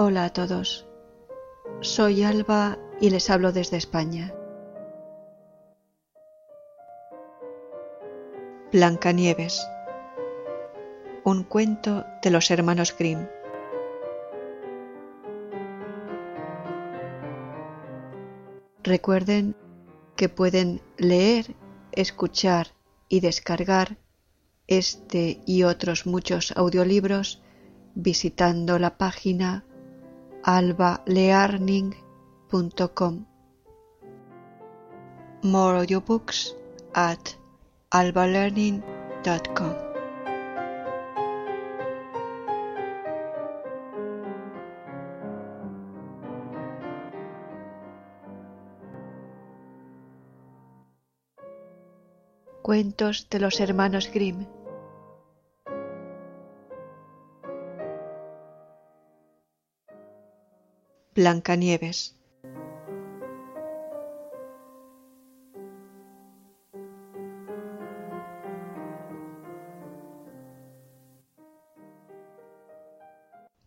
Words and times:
Hola 0.00 0.26
a 0.26 0.32
todos. 0.32 0.86
Soy 1.80 2.22
Alba 2.22 2.78
y 3.00 3.10
les 3.10 3.30
hablo 3.30 3.50
desde 3.50 3.76
España. 3.76 4.32
Blancanieves. 8.70 9.60
Un 11.24 11.42
cuento 11.42 12.04
de 12.22 12.30
los 12.30 12.48
hermanos 12.52 12.94
Grimm. 12.96 13.26
Recuerden 18.84 19.56
que 20.14 20.28
pueden 20.28 20.80
leer, 20.96 21.56
escuchar 21.90 22.68
y 23.08 23.18
descargar 23.18 23.96
este 24.68 25.40
y 25.44 25.64
otros 25.64 26.06
muchos 26.06 26.52
audiolibros 26.56 27.42
visitando 27.96 28.78
la 28.78 28.96
página 28.96 29.64
albalearning.com. 30.48 33.26
More 35.42 35.78
audiobooks 35.80 36.54
at 36.94 37.36
albalearning.com. 37.90 39.74
Cuentos 52.62 53.28
de 53.28 53.40
los 53.40 53.60
hermanos 53.60 54.10
Grimm. 54.12 54.57
Blancanieves. 61.18 62.14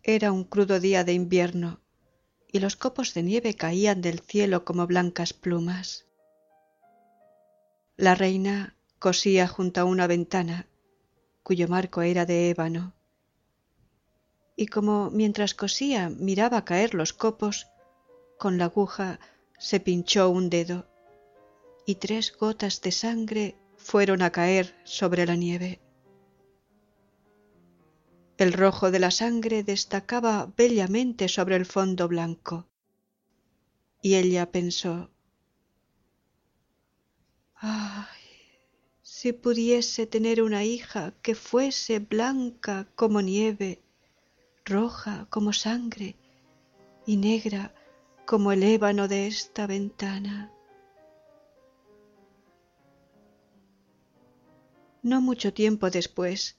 Era 0.02 0.32
un 0.32 0.44
crudo 0.44 0.80
día 0.80 1.04
de 1.04 1.12
invierno 1.12 1.82
y 2.50 2.60
los 2.60 2.76
copos 2.76 3.12
de 3.12 3.22
nieve 3.22 3.52
caían 3.54 4.00
del 4.00 4.20
cielo 4.20 4.64
como 4.64 4.86
blancas 4.86 5.34
plumas. 5.34 6.06
La 7.98 8.14
reina 8.14 8.76
cosía 8.98 9.46
junto 9.46 9.82
a 9.82 9.84
una 9.84 10.06
ventana 10.06 10.68
cuyo 11.42 11.68
marco 11.68 12.00
era 12.00 12.24
de 12.24 12.48
ébano 12.48 12.94
y 14.62 14.66
como 14.66 15.10
mientras 15.10 15.54
cosía 15.54 16.08
miraba 16.08 16.64
caer 16.64 16.94
los 16.94 17.12
copos, 17.12 17.66
con 18.38 18.58
la 18.58 18.66
aguja 18.66 19.18
se 19.58 19.80
pinchó 19.80 20.30
un 20.30 20.50
dedo 20.50 20.86
y 21.84 21.96
tres 21.96 22.32
gotas 22.36 22.80
de 22.80 22.92
sangre 22.92 23.56
fueron 23.76 24.22
a 24.22 24.30
caer 24.30 24.72
sobre 24.84 25.26
la 25.26 25.34
nieve. 25.34 25.80
El 28.38 28.52
rojo 28.52 28.92
de 28.92 29.00
la 29.00 29.10
sangre 29.10 29.64
destacaba 29.64 30.52
bellamente 30.56 31.26
sobre 31.26 31.56
el 31.56 31.66
fondo 31.66 32.06
blanco. 32.06 32.68
Y 34.00 34.14
ella 34.14 34.52
pensó, 34.52 35.10
¡ay! 37.56 38.06
Si 39.02 39.32
pudiese 39.32 40.06
tener 40.06 40.40
una 40.40 40.62
hija 40.62 41.14
que 41.20 41.34
fuese 41.34 41.98
blanca 41.98 42.88
como 42.94 43.20
nieve, 43.22 43.82
roja 44.64 45.26
como 45.30 45.52
sangre 45.52 46.16
y 47.06 47.16
negra 47.16 47.74
como 48.24 48.52
el 48.52 48.62
ébano 48.62 49.08
de 49.08 49.26
esta 49.26 49.66
ventana. 49.66 50.52
No 55.02 55.20
mucho 55.20 55.52
tiempo 55.52 55.90
después, 55.90 56.56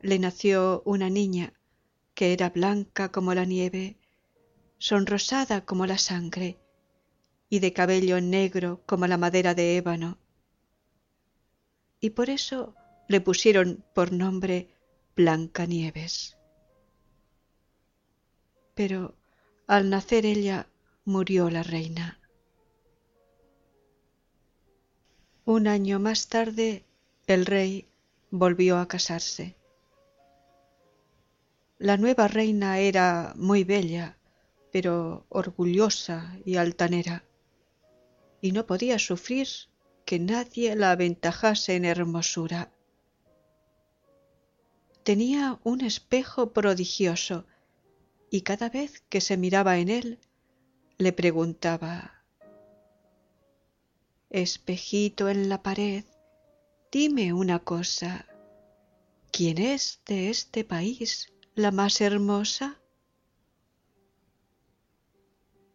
le 0.00 0.18
nació 0.18 0.82
una 0.84 1.08
niña 1.08 1.52
que 2.14 2.32
era 2.32 2.50
blanca 2.50 3.10
como 3.10 3.34
la 3.34 3.44
nieve, 3.44 3.96
sonrosada 4.78 5.64
como 5.64 5.86
la 5.86 5.98
sangre 5.98 6.58
y 7.48 7.60
de 7.60 7.72
cabello 7.72 8.20
negro 8.20 8.82
como 8.86 9.06
la 9.06 9.16
madera 9.16 9.54
de 9.54 9.76
ébano. 9.76 10.18
Y 12.00 12.10
por 12.10 12.30
eso 12.30 12.74
le 13.08 13.20
pusieron 13.20 13.84
por 13.94 14.12
nombre 14.12 14.68
Blancanieves. 15.16 16.36
Pero 18.74 19.14
al 19.66 19.90
nacer 19.90 20.26
ella 20.26 20.66
murió 21.04 21.50
la 21.50 21.62
reina. 21.62 22.18
Un 25.44 25.68
año 25.68 26.00
más 26.00 26.28
tarde 26.28 26.84
el 27.26 27.46
rey 27.46 27.86
volvió 28.30 28.78
a 28.78 28.88
casarse. 28.88 29.56
La 31.78 31.96
nueva 31.96 32.28
reina 32.28 32.78
era 32.78 33.34
muy 33.36 33.64
bella, 33.64 34.16
pero 34.72 35.26
orgullosa 35.28 36.36
y 36.44 36.56
altanera, 36.56 37.24
y 38.40 38.52
no 38.52 38.66
podía 38.66 38.98
sufrir 38.98 39.48
que 40.04 40.18
nadie 40.18 40.74
la 40.76 40.92
aventajase 40.92 41.76
en 41.76 41.84
hermosura. 41.84 42.70
Tenía 45.02 45.60
un 45.62 45.82
espejo 45.82 46.52
prodigioso, 46.52 47.44
y 48.34 48.42
cada 48.42 48.68
vez 48.68 49.04
que 49.08 49.20
se 49.20 49.36
miraba 49.36 49.78
en 49.78 49.88
él, 49.88 50.18
le 50.98 51.12
preguntaba 51.12 52.24
Espejito 54.28 55.28
en 55.28 55.48
la 55.48 55.62
pared, 55.62 56.04
dime 56.90 57.32
una 57.32 57.60
cosa, 57.60 58.26
¿quién 59.30 59.58
es 59.58 60.00
de 60.06 60.30
este 60.30 60.64
país 60.64 61.32
la 61.54 61.70
más 61.70 62.00
hermosa? 62.00 62.80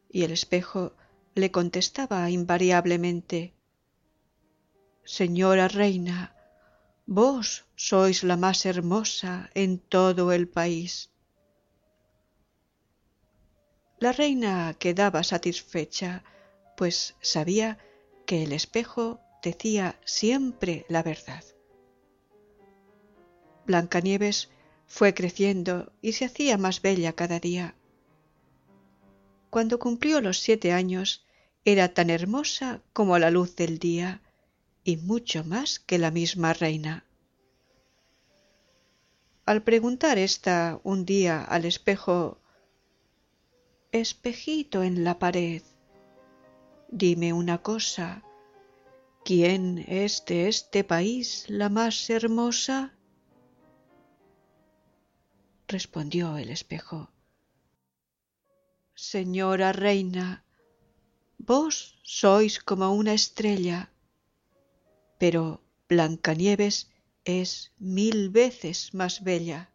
Y 0.09 0.23
el 0.23 0.31
espejo 0.31 0.97
le 1.35 1.51
contestaba 1.51 2.29
invariablemente 2.29 3.53
Señora 5.05 5.69
reina, 5.69 6.35
vos 7.05 7.63
sois 7.77 8.25
la 8.25 8.35
más 8.35 8.65
hermosa 8.65 9.49
en 9.53 9.79
todo 9.79 10.33
el 10.33 10.49
país. 10.49 11.09
La 13.99 14.13
reina 14.13 14.75
quedaba 14.79 15.23
satisfecha, 15.23 16.23
pues 16.77 17.15
sabía 17.21 17.77
que 18.25 18.43
el 18.43 18.53
espejo 18.53 19.19
decía 19.43 19.99
siempre 20.05 20.85
la 20.87 21.03
verdad. 21.03 21.43
Blancanieves 23.65 24.49
fue 24.87 25.13
creciendo 25.13 25.91
y 26.01 26.13
se 26.13 26.25
hacía 26.25 26.57
más 26.57 26.81
bella 26.81 27.13
cada 27.13 27.39
día. 27.39 27.75
Cuando 29.49 29.79
cumplió 29.79 30.21
los 30.21 30.39
siete 30.39 30.71
años, 30.71 31.25
era 31.65 31.93
tan 31.93 32.09
hermosa 32.09 32.81
como 32.93 33.19
la 33.19 33.31
luz 33.31 33.55
del 33.55 33.79
día 33.79 34.21
y 34.83 34.97
mucho 34.97 35.43
más 35.43 35.79
que 35.79 35.97
la 35.99 36.09
misma 36.09 36.53
reina. 36.53 37.05
Al 39.45 39.61
preguntar 39.61 40.17
ésta 40.17 40.79
un 40.83 41.05
día 41.05 41.43
al 41.43 41.65
espejo 41.65 42.38
Espejito 43.91 44.83
en 44.83 45.03
la 45.03 45.17
pared, 45.17 45.63
dime 46.91 47.33
una 47.33 47.63
cosa, 47.63 48.23
¿quién 49.25 49.83
es 49.87 50.23
de 50.27 50.47
este 50.47 50.83
país 50.83 51.45
la 51.47 51.69
más 51.69 52.07
hermosa? 52.11 52.93
respondió 55.67 56.37
el 56.37 56.51
espejo. 56.51 57.09
Señora 58.93 59.73
reina, 59.73 60.45
vos 61.39 61.99
sois 62.03 62.59
como 62.59 62.93
una 62.93 63.13
estrella, 63.13 63.91
pero 65.17 65.63
Blancanieves 65.87 66.91
es 67.25 67.71
mil 67.79 68.29
veces 68.29 68.93
más 68.93 69.23
bella. 69.23 69.71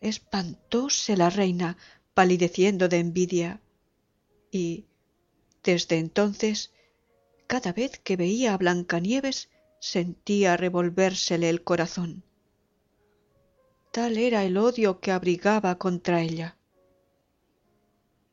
Espantóse 0.00 1.16
la 1.16 1.28
reina, 1.30 1.76
palideciendo 2.14 2.88
de 2.88 2.98
envidia, 2.98 3.60
y 4.50 4.86
desde 5.62 5.98
entonces, 5.98 6.72
cada 7.46 7.72
vez 7.72 7.98
que 7.98 8.16
veía 8.16 8.54
a 8.54 8.56
Blancanieves, 8.56 9.50
sentía 9.78 10.56
revolvérsele 10.56 11.48
el 11.50 11.62
corazón. 11.62 12.22
Tal 13.92 14.16
era 14.16 14.44
el 14.44 14.56
odio 14.56 15.00
que 15.00 15.10
abrigaba 15.10 15.76
contra 15.76 16.22
ella. 16.22 16.56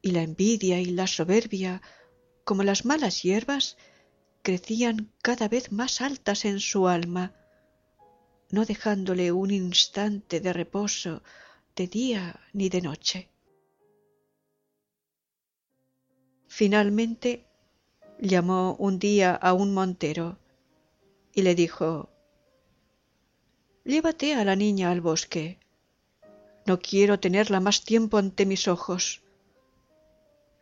Y 0.01 0.11
la 0.11 0.21
envidia 0.21 0.79
y 0.79 0.85
la 0.85 1.07
soberbia, 1.07 1.81
como 2.43 2.63
las 2.63 2.85
malas 2.85 3.23
hierbas, 3.23 3.77
crecían 4.41 5.11
cada 5.21 5.49
vez 5.49 5.71
más 5.71 5.99
altas 5.99 6.45
en 6.45 6.59
su 6.59 6.87
alma, 6.87 7.33
no 8.51 8.63
dejándole 8.63 9.31
un 9.31 9.51
instante 9.51 10.39
de 10.39 10.53
reposo 10.53 11.23
de 11.77 11.88
día 11.88 12.39
ni 12.53 12.69
de 12.69 12.81
noche. 12.81 13.29
Finalmente 16.47 17.45
llamó 18.19 18.75
un 18.79 18.97
día 18.97 19.35
a 19.35 19.53
un 19.53 19.74
montero 19.74 20.39
y 21.35 21.44
le 21.44 21.53
dijo 21.53 22.09
Llévate 23.85 24.33
a 24.33 24.44
la 24.44 24.56
niña 24.56 24.89
al 24.91 25.01
bosque. 25.01 25.59
No 26.65 26.79
quiero 26.79 27.19
tenerla 27.19 27.59
más 27.59 27.85
tiempo 27.85 28.18
ante 28.18 28.45
mis 28.45 28.68
ojos. 28.68 29.21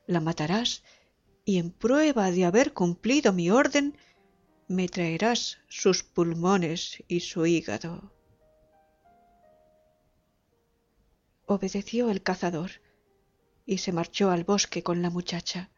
La 0.06 0.20
matarás 0.20 0.84
y 1.46 1.58
en 1.60 1.72
prueba 1.72 2.30
de 2.30 2.44
haber 2.44 2.74
cumplido 2.74 3.32
mi 3.32 3.50
orden 3.50 3.98
me 4.68 4.90
traerás 4.90 5.60
sus 5.70 6.04
pulmones 6.04 7.04
y 7.08 7.22
su 7.22 7.46
hígado. 7.46 8.15
Obedeció 11.48 12.10
el 12.10 12.24
cazador 12.24 12.72
y 13.66 13.78
se 13.78 13.92
marchó 13.92 14.32
al 14.32 14.44
bosque 14.44 14.84
con 14.84 15.02
la 15.02 15.10
muchacha. 15.10 15.70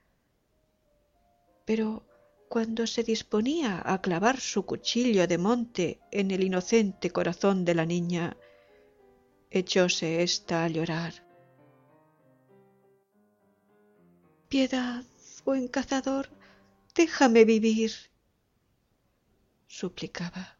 Pero 1.66 2.06
cuando 2.50 2.88
se 2.88 3.04
disponía 3.04 3.82
a 3.86 4.02
clavar 4.02 4.40
su 4.40 4.66
cuchillo 4.66 5.28
de 5.28 5.38
monte 5.38 6.00
en 6.12 6.32
el 6.32 6.44
inocente 6.44 7.12
corazón 7.12 7.66
de 7.66 7.76
la 7.76 7.86
niña, 7.86 8.38
echóse 9.52 10.24
ésta 10.24 10.64
a 10.64 10.70
llorar. 10.70 11.14
Piedad, 14.48 15.04
buen 15.44 15.68
cazador, 15.68 16.30
déjame 16.96 17.44
vivir, 17.44 17.92
suplicaba. 19.68 20.58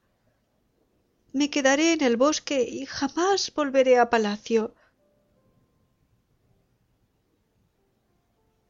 Me 1.32 1.50
quedaré 1.50 1.94
en 1.94 2.04
el 2.04 2.18
bosque 2.18 2.62
y 2.64 2.86
jamás 2.86 3.54
volveré 3.56 4.00
a 4.00 4.10
palacio. 4.10 4.74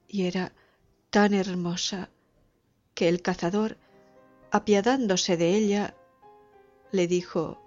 Y 0.08 0.26
era 0.26 0.54
tan 1.10 1.34
hermosa 1.34 2.10
que 2.94 3.10
el 3.10 3.22
cazador, 3.22 3.78
apiadándose 4.52 5.38
de 5.38 5.56
ella, 5.56 5.96
le 6.92 7.08
dijo 7.08 7.62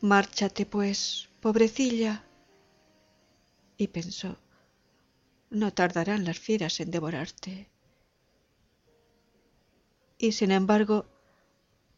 Márchate, 0.00 0.66
pues, 0.66 1.28
pobrecilla. 1.40 2.24
Y 3.78 3.88
pensó 3.88 4.36
No 5.50 5.72
tardarán 5.72 6.24
las 6.24 6.38
fieras 6.38 6.80
en 6.80 6.90
devorarte 6.90 7.68
y 10.18 10.32
sin 10.32 10.50
embargo 10.50 11.06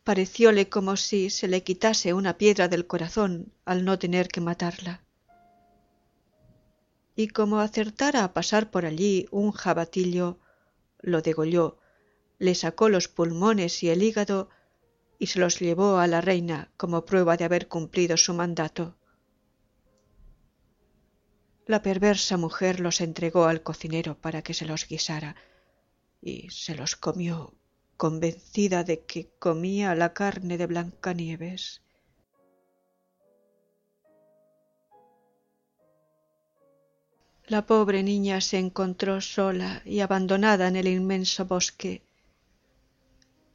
parecióle 0.05 0.69
como 0.69 0.97
si 0.97 1.31
se 1.31 1.49
le 1.49 1.63
quitase 1.63 2.15
una 2.15 2.39
piedra 2.39 2.69
del 2.69 2.87
corazón 2.87 3.53
al 3.65 3.85
no 3.85 3.99
tener 3.99 4.29
que 4.29 4.41
matarla. 4.41 5.05
Y 7.19 7.27
como 7.27 7.59
acertara 7.59 8.23
a 8.23 8.33
pasar 8.33 8.71
por 8.71 8.87
allí 8.87 9.27
un 9.33 9.51
jabatillo, 9.51 10.39
lo 11.01 11.21
degolló, 11.21 11.81
le 12.39 12.55
sacó 12.55 12.89
los 12.89 13.09
pulmones 13.09 13.83
y 13.83 13.89
el 13.89 14.05
hígado 14.05 14.51
y 15.19 15.27
se 15.27 15.41
los 15.41 15.59
llevó 15.59 15.99
a 15.99 16.07
la 16.07 16.21
reina 16.21 16.71
como 16.77 17.05
prueba 17.05 17.37
de 17.37 17.45
haber 17.45 17.67
cumplido 17.67 18.17
su 18.17 18.35
mandato. 18.35 18.97
La 21.67 21.83
perversa 21.83 22.37
mujer 22.37 22.79
los 22.79 23.01
entregó 23.01 23.47
al 23.47 23.65
cocinero 23.65 24.17
para 24.21 24.43
que 24.43 24.55
se 24.55 24.67
los 24.67 24.87
guisara 24.87 25.35
y 26.23 26.49
se 26.51 26.77
los 26.77 26.95
comió 26.95 27.53
convencida 27.97 28.85
de 28.85 29.05
que 29.07 29.29
comía 29.41 29.97
la 29.97 30.15
carne 30.15 30.57
de 30.57 30.69
Blancanieves. 30.69 31.83
La 37.49 37.65
pobre 37.65 38.03
niña 38.03 38.43
se 38.43 38.59
encontró 38.59 39.23
sola 39.23 39.81
y 39.87 40.01
abandonada 40.01 40.69
en 40.69 40.77
el 40.77 40.87
inmenso 40.87 41.47
bosque. 41.47 42.03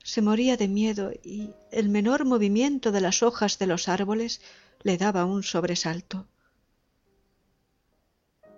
Se 0.03 0.23
moría 0.23 0.57
de 0.57 0.67
miedo 0.67 1.11
y 1.23 1.51
el 1.71 1.89
menor 1.89 2.25
movimiento 2.25 2.91
de 2.91 3.01
las 3.01 3.21
hojas 3.21 3.59
de 3.59 3.67
los 3.67 3.87
árboles 3.87 4.41
le 4.81 4.97
daba 4.97 5.25
un 5.25 5.43
sobresalto. 5.43 6.27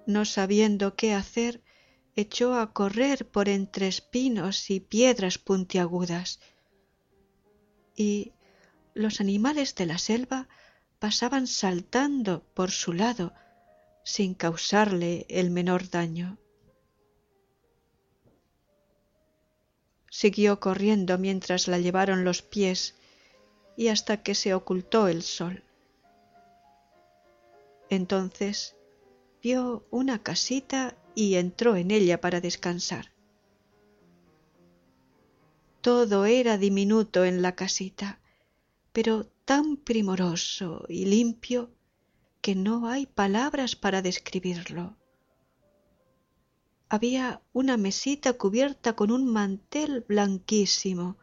No 0.08 0.24
sabiendo 0.24 0.96
qué 0.96 1.14
hacer, 1.14 1.62
echó 2.16 2.58
a 2.58 2.72
correr 2.72 3.30
por 3.30 3.50
entre 3.50 3.90
espinos 3.90 4.70
y 4.70 4.80
piedras 4.80 5.38
puntiagudas, 5.38 6.40
y 7.98 8.32
los 8.94 9.20
animales 9.20 9.76
de 9.76 9.86
la 9.86 9.98
selva 9.98 10.48
pasaban 11.00 11.46
saltando 11.46 12.46
por 12.54 12.72
su 12.72 12.94
lado 12.94 13.34
sin 14.06 14.36
causarle 14.36 15.26
el 15.30 15.50
menor 15.50 15.90
daño. 15.90 16.38
Siguió 20.12 20.60
corriendo 20.60 21.18
mientras 21.18 21.68
la 21.68 21.80
llevaron 21.80 22.24
los 22.24 22.44
pies 22.44 22.94
y 23.76 23.88
hasta 23.88 24.22
que 24.22 24.36
se 24.36 24.54
ocultó 24.54 25.08
el 25.08 25.24
sol. 25.24 25.64
Entonces 27.90 28.76
vio 29.42 29.86
una 29.90 30.22
casita 30.22 30.96
y 31.16 31.36
entró 31.36 31.76
en 31.76 31.90
ella 31.90 32.22
para 32.22 32.42
descansar. 32.42 33.12
Todo 35.82 36.26
era 36.26 36.60
diminuto 36.60 37.26
en 37.26 37.42
la 37.42 37.56
casita, 37.56 38.20
pero 38.94 39.26
tan 39.46 39.78
primoroso 39.78 40.86
y 40.90 41.06
limpio 41.06 41.72
que 42.46 42.54
no 42.54 42.88
hay 42.88 43.08
palabras 43.08 43.76
para 43.76 44.04
describirlo. 44.04 44.96
Había 46.90 47.42
una 47.54 47.76
mesita 47.76 48.34
cubierta 48.34 48.96
con 48.96 49.10
un 49.10 49.26
mantel 49.26 50.06
blanquísimo, 50.08 51.18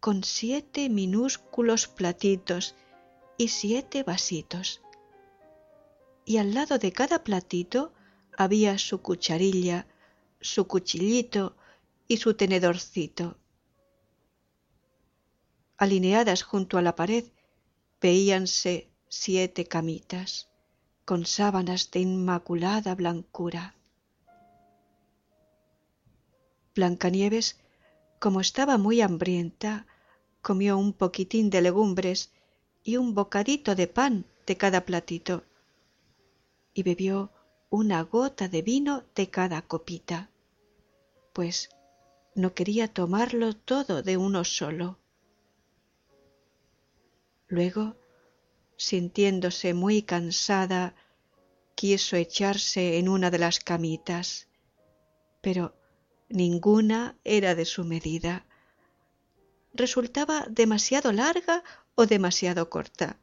con 0.00 0.24
siete 0.24 0.88
minúsculos 0.88 1.86
platitos 1.86 2.74
y 3.38 3.46
siete 3.50 4.02
vasitos. 4.02 4.82
Y 6.24 6.38
al 6.38 6.54
lado 6.54 6.78
de 6.78 6.90
cada 6.90 7.22
platito 7.22 7.92
había 8.36 8.78
su 8.78 9.00
cucharilla, 9.00 9.86
su 10.40 10.66
cuchillito 10.66 11.56
y 12.08 12.16
su 12.16 12.34
tenedorcito. 12.34 13.38
Alineadas 15.76 16.42
junto 16.42 16.78
a 16.78 16.82
la 16.82 16.96
pared 16.96 17.26
veíanse 18.00 18.91
siete 19.14 19.66
camitas 19.66 20.48
con 21.04 21.26
sábanas 21.26 21.90
de 21.90 22.00
inmaculada 22.00 22.94
blancura. 22.94 23.74
Blancanieves, 26.74 27.60
como 28.18 28.40
estaba 28.40 28.78
muy 28.78 29.02
hambrienta, 29.02 29.86
comió 30.40 30.78
un 30.78 30.94
poquitín 30.94 31.50
de 31.50 31.60
legumbres 31.60 32.32
y 32.82 32.96
un 32.96 33.12
bocadito 33.14 33.74
de 33.74 33.86
pan 33.86 34.24
de 34.46 34.56
cada 34.56 34.86
platito 34.86 35.44
y 36.72 36.82
bebió 36.82 37.30
una 37.68 38.00
gota 38.04 38.48
de 38.48 38.62
vino 38.62 39.04
de 39.14 39.28
cada 39.28 39.60
copita, 39.60 40.30
pues 41.34 41.68
no 42.34 42.54
quería 42.54 42.88
tomarlo 42.88 43.54
todo 43.54 44.02
de 44.02 44.16
uno 44.16 44.42
solo. 44.44 44.96
Luego, 47.46 48.01
sintiéndose 48.82 49.74
muy 49.74 50.02
cansada, 50.02 50.94
quiso 51.74 52.16
echarse 52.16 52.98
en 52.98 53.08
una 53.08 53.30
de 53.30 53.38
las 53.38 53.60
camitas, 53.60 54.48
pero 55.40 55.74
ninguna 56.28 57.16
era 57.24 57.54
de 57.54 57.64
su 57.64 57.84
medida. 57.84 58.44
Resultaba 59.72 60.46
demasiado 60.50 61.12
larga 61.12 61.62
o 61.94 62.06
demasiado 62.06 62.68
corta. 62.70 63.18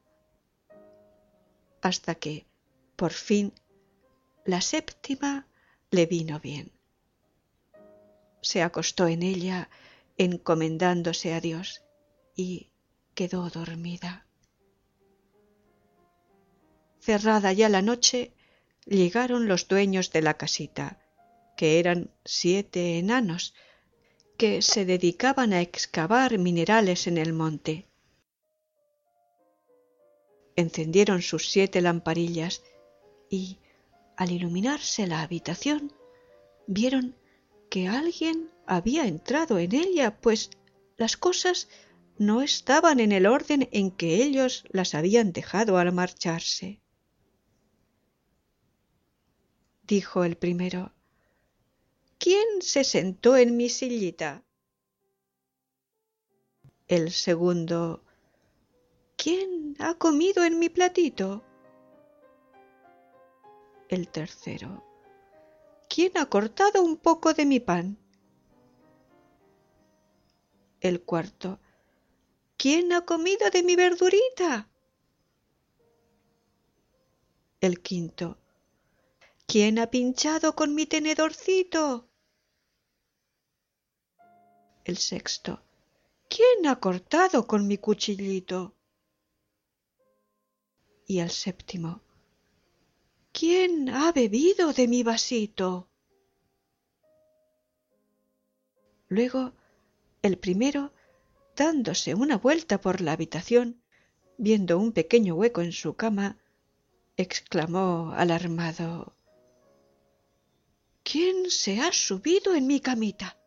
Hasta 1.82 2.16
que, 2.16 2.46
por 2.96 3.12
fin, 3.12 3.54
la 4.46 4.62
séptima 4.62 5.48
le 5.92 6.06
vino 6.06 6.40
bien. 6.40 6.72
Se 8.42 8.64
acostó 8.64 9.08
en 9.08 9.24
ella 9.24 9.70
encomendándose 10.18 11.34
a 11.34 11.42
Dios 11.42 11.82
y 12.36 12.70
quedó 13.14 13.50
dormida. 13.50 14.29
Cerrada 17.10 17.54
ya 17.54 17.70
la 17.70 17.82
noche, 17.82 18.34
llegaron 18.86 19.48
los 19.48 19.68
dueños 19.68 20.12
de 20.12 20.22
la 20.22 20.36
casita, 20.36 21.00
que 21.58 21.80
eran 21.80 22.12
siete 22.24 23.00
enanos, 23.00 23.56
que 24.38 24.62
se 24.62 24.86
dedicaban 24.86 25.52
a 25.52 25.62
excavar 25.62 26.38
minerales 26.38 27.08
en 27.08 27.18
el 27.18 27.34
monte. 27.34 27.88
Encendieron 30.56 31.24
sus 31.24 31.50
siete 31.50 31.82
lamparillas 31.82 32.62
y, 33.28 33.58
al 34.16 34.32
iluminarse 34.32 35.08
la 35.08 35.24
habitación, 35.24 35.92
vieron 36.68 37.16
que 37.72 37.88
alguien 37.88 38.52
había 38.68 39.08
entrado 39.08 39.58
en 39.58 39.74
ella, 39.74 40.22
pues 40.22 40.52
las 40.96 41.18
cosas 41.18 41.70
no 42.20 42.44
estaban 42.44 43.00
en 43.00 43.12
el 43.12 43.26
orden 43.26 43.68
en 43.72 43.90
que 43.90 44.18
ellos 44.18 44.64
las 44.70 44.94
habían 44.94 45.34
dejado 45.34 45.80
al 45.80 45.92
marcharse. 45.92 46.82
Dijo 49.90 50.24
el 50.24 50.38
primero. 50.38 50.94
¿Quién 52.20 52.62
se 52.62 52.84
sentó 52.84 53.36
en 53.36 53.58
mi 53.58 53.70
sillita? 53.70 54.44
El 56.88 57.12
segundo. 57.12 58.04
¿Quién 59.18 59.76
ha 59.80 59.96
comido 59.96 60.44
en 60.44 60.60
mi 60.60 60.70
platito? 60.70 61.44
El 63.90 64.10
tercero. 64.10 64.84
¿Quién 65.90 66.12
ha 66.18 66.28
cortado 66.28 66.84
un 66.84 66.98
poco 66.98 67.34
de 67.34 67.46
mi 67.48 67.60
pan? 67.60 67.98
El 70.82 71.02
cuarto. 71.02 71.60
¿Quién 72.58 72.94
ha 72.94 73.06
comido 73.06 73.50
de 73.50 73.64
mi 73.64 73.76
verdurita? 73.76 74.70
El 77.60 77.82
quinto. 77.82 78.38
¿Quién 79.52 79.80
ha 79.80 79.88
pinchado 79.90 80.54
con 80.54 80.76
mi 80.76 80.86
tenedorcito? 80.86 82.08
El 84.86 84.98
sexto. 84.98 85.64
¿Quién 86.30 86.68
ha 86.68 86.80
cortado 86.80 87.48
con 87.48 87.66
mi 87.66 87.80
cuchillito? 87.80 88.76
Y 91.08 91.18
el 91.18 91.32
séptimo. 91.32 92.02
¿Quién 93.32 93.90
ha 93.90 94.12
bebido 94.12 94.72
de 94.72 94.88
mi 94.88 95.02
vasito? 95.02 95.90
Luego, 99.08 99.54
el 100.22 100.38
primero, 100.38 100.94
dándose 101.56 102.14
una 102.14 102.38
vuelta 102.38 102.80
por 102.80 103.02
la 103.02 103.14
habitación, 103.14 103.82
viendo 104.38 104.78
un 104.78 104.92
pequeño 104.92 105.34
hueco 105.34 105.62
en 105.62 105.72
su 105.72 105.96
cama, 105.96 106.38
exclamó 107.18 108.14
alarmado 108.16 109.16
¿Quién 111.12 111.50
se 111.50 111.80
ha 111.82 111.92
subido 111.92 112.54
en 112.54 112.68
mi 112.68 112.82
camita? 112.82 113.38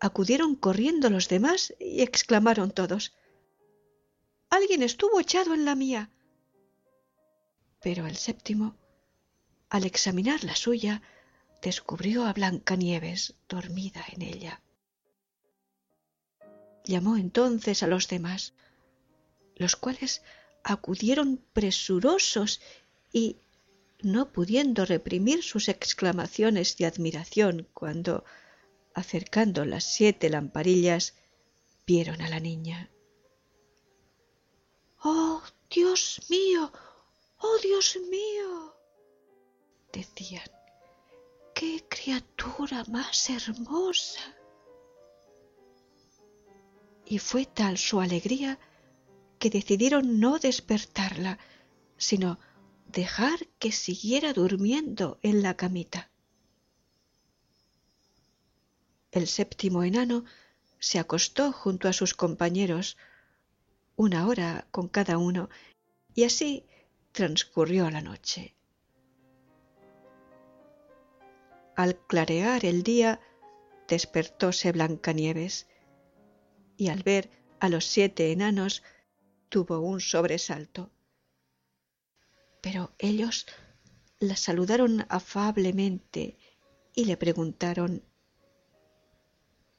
Acudieron 0.00 0.56
corriendo 0.56 1.10
los 1.10 1.28
demás 1.28 1.72
y 1.78 2.02
exclamaron 2.02 2.72
todos 2.72 3.14
Alguien 4.50 4.82
estuvo 4.82 5.20
echado 5.20 5.54
en 5.54 5.64
la 5.64 5.76
mía. 5.76 6.10
Pero 7.80 8.06
el 8.06 8.16
séptimo, 8.16 8.76
al 9.68 9.84
examinar 9.84 10.42
la 10.42 10.56
suya, 10.56 11.02
descubrió 11.62 12.26
a 12.26 12.32
Blancanieves 12.32 13.34
dormida 13.48 14.04
en 14.12 14.22
ella. 14.22 14.62
Llamó 16.84 17.16
entonces 17.16 17.82
a 17.82 17.86
los 17.86 18.08
demás, 18.08 18.54
los 19.54 19.76
cuales 19.76 20.22
acudieron 20.64 21.44
presurosos 21.52 22.60
y, 23.12 23.36
no 24.02 24.32
pudiendo 24.32 24.84
reprimir 24.84 25.42
sus 25.42 25.68
exclamaciones 25.68 26.76
de 26.76 26.86
admiración 26.86 27.68
cuando, 27.72 28.24
acercando 28.94 29.64
las 29.64 29.84
siete 29.84 30.30
lamparillas, 30.30 31.14
vieron 31.86 32.20
a 32.20 32.28
la 32.28 32.40
niña. 32.40 32.90
¡Oh, 35.02 35.42
Dios 35.70 36.20
mío! 36.28 36.72
¡Oh, 37.38 37.58
Dios 37.62 37.98
mío! 38.10 38.74
decían. 39.92 40.50
¡Qué 41.54 41.84
criatura 41.88 42.84
más 42.88 43.30
hermosa! 43.30 44.20
Y 47.06 47.18
fue 47.18 47.46
tal 47.46 47.78
su 47.78 48.00
alegría 48.00 48.58
que 49.38 49.48
decidieron 49.48 50.20
no 50.20 50.38
despertarla, 50.38 51.38
sino 51.96 52.38
dejar 52.86 53.46
que 53.58 53.72
siguiera 53.72 54.32
durmiendo 54.32 55.18
en 55.22 55.42
la 55.42 55.56
camita. 55.56 56.10
El 59.10 59.26
séptimo 59.26 59.82
enano 59.82 60.24
se 60.78 60.98
acostó 60.98 61.52
junto 61.52 61.88
a 61.88 61.92
sus 61.92 62.14
compañeros, 62.14 62.96
una 63.96 64.26
hora 64.26 64.66
con 64.70 64.88
cada 64.88 65.18
uno, 65.18 65.48
y 66.14 66.24
así 66.24 66.64
transcurrió 67.12 67.90
la 67.90 68.02
noche. 68.02 68.54
Al 71.74 71.98
clarear 72.06 72.64
el 72.64 72.82
día, 72.82 73.20
despertóse 73.88 74.72
Blancanieves, 74.72 75.66
y 76.76 76.88
al 76.88 77.02
ver 77.02 77.30
a 77.58 77.68
los 77.68 77.84
siete 77.84 78.32
enanos 78.32 78.82
tuvo 79.48 79.80
un 79.80 80.00
sobresalto 80.00 80.90
pero 82.66 82.92
ellos 82.98 83.46
la 84.18 84.34
saludaron 84.34 85.06
afablemente 85.08 86.36
y 86.96 87.04
le 87.04 87.16
preguntaron 87.16 88.02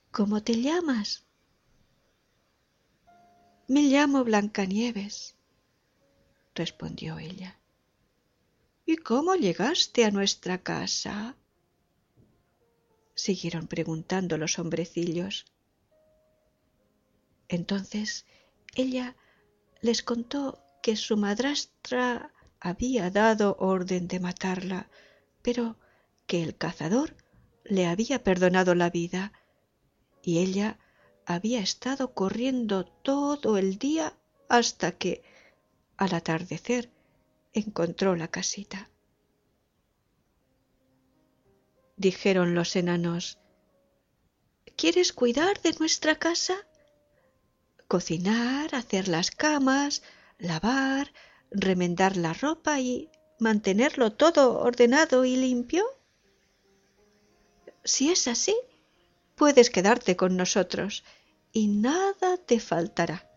¿Cómo 0.10 0.42
te 0.42 0.62
llamas? 0.62 1.28
Me 3.68 3.82
llamo 3.82 4.24
Blancanieves, 4.24 5.36
respondió 6.56 7.20
ella. 7.20 7.60
¿Y 8.86 8.96
cómo 8.96 9.36
llegaste 9.36 10.06
a 10.06 10.12
nuestra 10.12 10.64
casa? 10.64 11.36
siguieron 13.16 13.68
preguntando 13.68 14.38
los 14.38 14.60
hombrecillos. 14.60 15.46
Entonces 17.50 18.26
ella 18.76 19.18
les 19.82 20.04
contó 20.04 20.64
que 20.82 20.96
su 20.96 21.18
madrastra 21.18 22.32
había 22.60 23.10
dado 23.10 23.56
orden 23.60 24.08
de 24.08 24.20
matarla, 24.20 24.90
pero 25.42 25.78
que 26.26 26.44
el 26.44 26.56
cazador 26.56 27.16
le 27.64 27.88
había 27.88 28.24
perdonado 28.24 28.76
la 28.76 28.90
vida 28.90 29.34
y 30.22 30.40
ella 30.40 30.80
había 31.26 31.60
estado 31.60 32.14
corriendo 32.14 32.86
todo 32.86 33.58
el 33.58 33.78
día 33.78 34.14
hasta 34.50 34.94
que, 34.94 35.24
al 35.98 36.14
atardecer, 36.14 36.90
encontró 37.54 38.16
la 38.16 38.28
casita. 38.28 38.90
Dijeron 41.96 42.56
los 42.56 42.76
enanos, 42.76 43.40
¿Quieres 44.78 45.12
cuidar 45.12 45.60
de 45.64 45.74
nuestra 45.80 46.16
casa? 46.18 46.56
Cocinar, 47.88 48.76
hacer 48.76 49.08
las 49.08 49.32
camas, 49.32 50.04
lavar, 50.38 51.12
remendar 51.52 52.18
la 52.18 52.34
ropa 52.34 52.80
y 52.80 53.10
mantenerlo 53.40 54.14
todo 54.14 54.60
ordenado 54.60 55.26
y 55.26 55.36
limpio? 55.36 55.86
Si 57.84 58.10
es 58.12 58.28
así, 58.28 58.56
puedes 59.36 59.70
quedarte 59.70 60.16
con 60.16 60.36
nosotros 60.36 61.04
y 61.52 61.68
nada 61.68 62.38
te 62.38 62.60
faltará. 62.60 63.30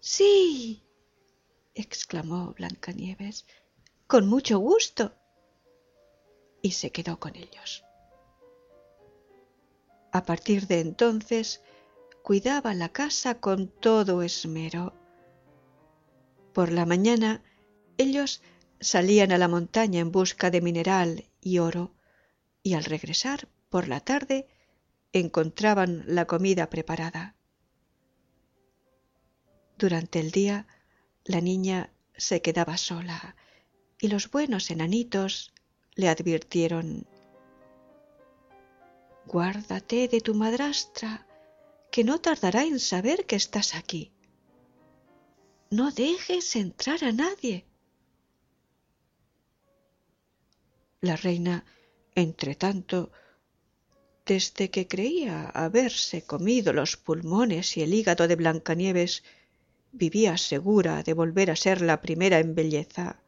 Sí, 0.00 0.82
exclamó 1.74 2.52
Blancanieves, 2.54 3.46
con 4.06 4.26
mucho 4.26 4.58
gusto. 4.58 5.14
Y 6.62 6.72
se 6.72 6.90
quedó 6.90 7.18
con 7.18 7.36
ellos. 7.36 7.84
A 10.12 10.24
partir 10.24 10.66
de 10.66 10.80
entonces, 10.80 11.62
cuidaba 12.22 12.74
la 12.74 12.90
casa 12.90 13.40
con 13.40 13.68
todo 13.68 14.22
esmero 14.22 14.92
por 16.52 16.72
la 16.72 16.86
mañana 16.86 17.42
ellos 17.98 18.42
salían 18.80 19.32
a 19.32 19.38
la 19.38 19.48
montaña 19.48 20.00
en 20.00 20.10
busca 20.10 20.50
de 20.50 20.60
mineral 20.60 21.24
y 21.40 21.58
oro, 21.58 21.94
y 22.62 22.74
al 22.74 22.84
regresar 22.84 23.48
por 23.68 23.88
la 23.88 24.00
tarde 24.00 24.48
encontraban 25.12 26.04
la 26.06 26.26
comida 26.26 26.70
preparada. 26.70 27.34
Durante 29.78 30.20
el 30.20 30.30
día 30.30 30.66
la 31.24 31.40
niña 31.40 31.92
se 32.16 32.42
quedaba 32.42 32.76
sola 32.76 33.36
y 33.98 34.08
los 34.08 34.30
buenos 34.30 34.70
enanitos 34.70 35.52
le 35.94 36.08
advirtieron 36.08 37.06
Guárdate 39.26 40.08
de 40.08 40.20
tu 40.20 40.34
madrastra, 40.34 41.26
que 41.92 42.02
no 42.02 42.20
tardará 42.20 42.64
en 42.64 42.80
saber 42.80 43.26
que 43.26 43.36
estás 43.36 43.74
aquí 43.74 44.12
no 45.70 45.92
dejes 45.92 46.56
entrar 46.56 47.04
a 47.04 47.12
nadie. 47.12 47.64
La 51.00 51.16
reina, 51.16 51.64
entretanto, 52.14 53.10
desde 54.26 54.70
que 54.70 54.86
creía 54.86 55.48
haberse 55.48 56.22
comido 56.22 56.72
los 56.72 56.96
pulmones 56.96 57.76
y 57.76 57.82
el 57.82 57.94
hígado 57.94 58.28
de 58.28 58.36
Blancanieves, 58.36 59.22
vivía 59.92 60.36
segura 60.36 61.02
de 61.02 61.14
volver 61.14 61.50
a 61.50 61.56
ser 61.56 61.80
la 61.80 62.00
primera 62.00 62.38
en 62.38 62.54
belleza. 62.54 63.22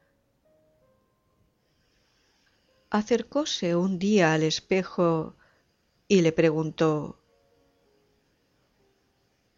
Acercóse 2.91 3.75
un 3.75 3.99
día 3.99 4.35
al 4.35 4.43
espejo 4.43 5.37
y 6.09 6.21
le 6.21 6.33
preguntó 6.33 7.19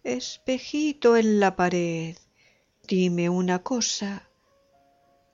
Espejito 0.04 1.16
en 1.16 1.40
la 1.40 1.56
pared, 1.56 2.16
Dime 2.86 3.28
una 3.30 3.62
cosa. 3.62 4.28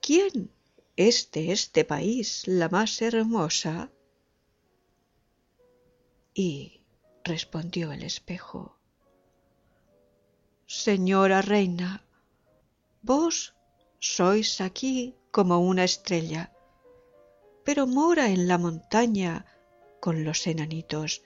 ¿quién 0.00 0.50
es 0.96 1.30
de 1.30 1.52
este 1.52 1.84
país 1.84 2.46
la 2.46 2.68
más 2.68 3.02
hermosa? 3.02 3.90
Y 6.34 6.82
respondió 7.24 7.92
el 7.92 8.02
espejo, 8.02 8.76
Señora 10.66 11.42
reina, 11.42 12.04
vos 13.02 13.54
sois 13.98 14.60
aquí 14.60 15.16
como 15.32 15.58
una 15.58 15.84
estrella, 15.84 16.52
pero 17.64 17.86
mora 17.86 18.30
en 18.30 18.46
la 18.46 18.58
montaña 18.58 19.44
con 20.00 20.24
los 20.24 20.46
enanitos 20.46 21.22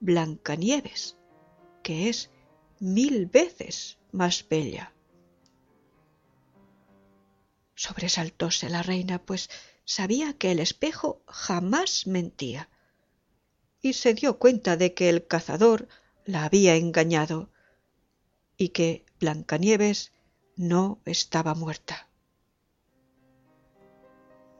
Blancanieves, 0.00 1.16
que 1.82 2.08
es 2.08 2.30
mil 2.80 3.26
veces 3.26 3.98
más 4.12 4.46
bella. 4.48 4.95
Sobresaltóse 7.76 8.70
la 8.70 8.82
reina, 8.82 9.22
pues 9.22 9.50
sabía 9.84 10.32
que 10.32 10.50
el 10.50 10.58
espejo 10.58 11.22
jamás 11.28 12.06
mentía, 12.06 12.68
y 13.82 13.92
se 13.92 14.14
dio 14.14 14.38
cuenta 14.38 14.76
de 14.76 14.94
que 14.94 15.08
el 15.08 15.26
cazador 15.26 15.86
la 16.24 16.44
había 16.44 16.74
engañado 16.74 17.50
y 18.56 18.70
que 18.70 19.04
Blancanieves 19.20 20.12
no 20.56 21.00
estaba 21.04 21.54
muerta. 21.54 22.08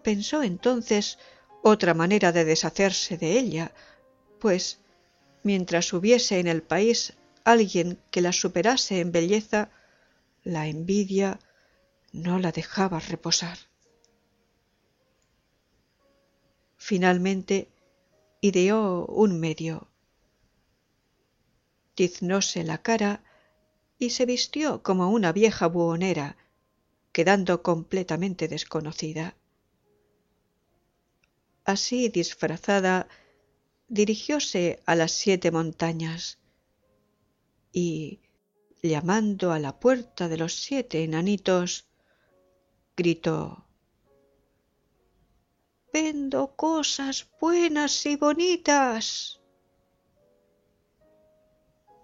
Pensó 0.05 0.43
entonces 0.43 1.19
otra 1.63 1.95
manera 1.95 2.31
de 2.33 2.45
deshacerse 2.45 3.17
de 3.17 3.39
ella, 3.39 3.73
pues 4.39 4.79
mientras 5.43 5.93
hubiese 5.93 6.39
en 6.39 6.47
el 6.47 6.63
país 6.63 7.15
alguien 7.45 7.99
que 8.11 8.21
la 8.21 8.33
superase 8.33 9.01
en 9.01 9.11
belleza, 9.11 9.71
la 10.45 10.69
envidia 10.69 11.41
no 12.17 12.39
la 12.39 12.51
dejaba 12.51 12.99
reposar. 12.99 13.59
Finalmente 16.77 17.69
ideó 18.41 19.07
un 19.07 19.39
medio. 19.39 19.89
Tiznóse 21.95 22.65
la 22.65 22.79
cara 22.79 23.23
y 23.99 24.11
se 24.11 24.25
vistió 24.27 24.83
como 24.83 25.11
una 25.11 25.33
vieja 25.33 25.67
buhonera, 25.67 26.37
quedando 27.13 27.63
completamente 27.63 28.49
desconocida. 28.49 29.37
Así 31.65 32.09
disfrazada, 32.09 33.09
dirigióse 33.89 34.83
a 34.87 34.95
las 34.95 35.13
siete 35.13 35.51
montañas 35.51 36.39
y, 37.73 38.21
llamando 38.83 39.53
a 39.53 39.59
la 39.59 39.81
puerta 39.81 40.29
de 40.29 40.37
los 40.37 40.55
siete 40.55 41.03
enanitos, 41.03 41.87
gritó 42.97 43.65
Vendo 45.93 46.57
cosas 46.57 47.29
buenas 47.41 48.07
y 48.07 48.17
bonitas 48.17 49.41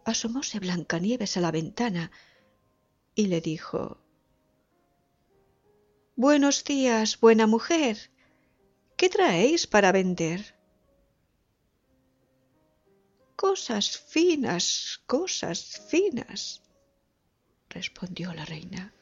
asomóse 0.05 0.59
Blancanieves 0.59 1.37
a 1.37 1.41
la 1.41 1.51
ventana 1.51 2.11
y 3.15 3.27
le 3.27 3.41
dijo 3.41 3.99
Buenos 6.15 6.65
días, 6.65 7.19
buena 7.21 7.47
mujer. 7.47 8.11
¿Qué 8.97 9.09
traéis 9.09 9.67
para 9.67 9.93
vender? 9.93 10.55
Cosas 13.35 13.99
finas, 13.99 15.03
cosas 15.07 15.81
finas, 15.89 16.63
respondió 17.71 18.33
la 18.35 18.45
reina. 18.45 18.95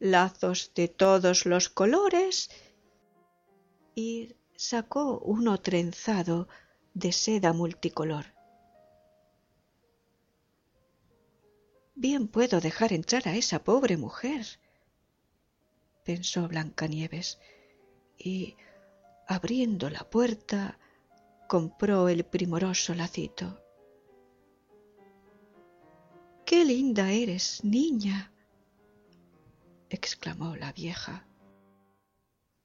Lazos 0.00 0.72
de 0.74 0.88
todos 0.88 1.46
los 1.46 1.68
colores 1.68 2.50
y 3.94 4.34
sacó 4.56 5.18
uno 5.18 5.58
trenzado 5.58 6.48
de 6.94 7.12
seda 7.12 7.52
multicolor. 7.52 8.24
Bien 11.94 12.28
puedo 12.28 12.60
dejar 12.60 12.94
entrar 12.94 13.28
a 13.28 13.36
esa 13.36 13.62
pobre 13.62 13.98
mujer, 13.98 14.46
pensó 16.02 16.48
Blancanieves, 16.48 17.38
y 18.16 18.56
abriendo 19.28 19.90
la 19.90 20.08
puerta 20.08 20.78
compró 21.46 22.08
el 22.08 22.24
primoroso 22.24 22.94
lacito. 22.94 23.62
¡Qué 26.46 26.64
linda 26.64 27.12
eres, 27.12 27.62
niña! 27.64 28.29
Exclamó 29.90 30.56
la 30.56 30.72
vieja. 30.72 31.26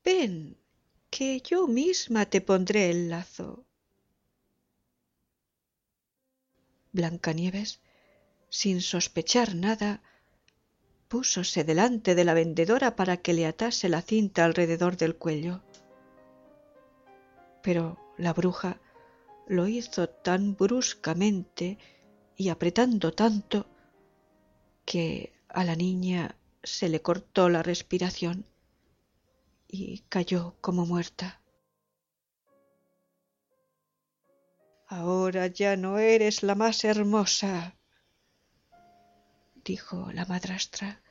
Ven, 0.03 0.57
que 1.09 1.41
yo 1.41 1.67
misma 1.67 2.25
te 2.25 2.41
pondré 2.41 2.89
el 2.89 3.09
lazo. 3.09 3.65
Blancanieves 6.91 7.81
sin 8.49 8.81
sospechar 8.81 9.53
nada, 9.53 10.01
púsose 11.09 11.65
delante 11.65 12.15
de 12.15 12.23
la 12.23 12.33
vendedora 12.33 12.95
para 12.95 13.17
que 13.17 13.33
le 13.33 13.45
atase 13.45 13.89
la 13.89 14.01
cinta 14.01 14.45
alrededor 14.45 14.95
del 14.95 15.17
cuello. 15.17 15.61
Pero 17.61 17.97
la 18.17 18.31
bruja 18.31 18.79
lo 19.47 19.67
hizo 19.67 20.07
tan 20.07 20.55
bruscamente 20.55 21.77
y 22.37 22.49
apretando 22.49 23.11
tanto 23.13 23.65
que 24.85 25.33
a 25.49 25.63
la 25.63 25.75
niña 25.75 26.35
se 26.65 26.89
le 26.89 27.01
cortó 27.01 27.47
la 27.47 27.63
respiración 27.63 28.45
y 29.67 29.99
cayó 30.09 30.55
como 30.61 30.85
muerta. 30.85 31.41
Ahora 34.87 35.47
ya 35.47 35.77
no 35.77 35.97
eres 35.99 36.43
la 36.43 36.55
más 36.55 36.83
hermosa, 36.83 37.75
dijo 39.63 40.11
la 40.11 40.25
madrastra, 40.25 41.01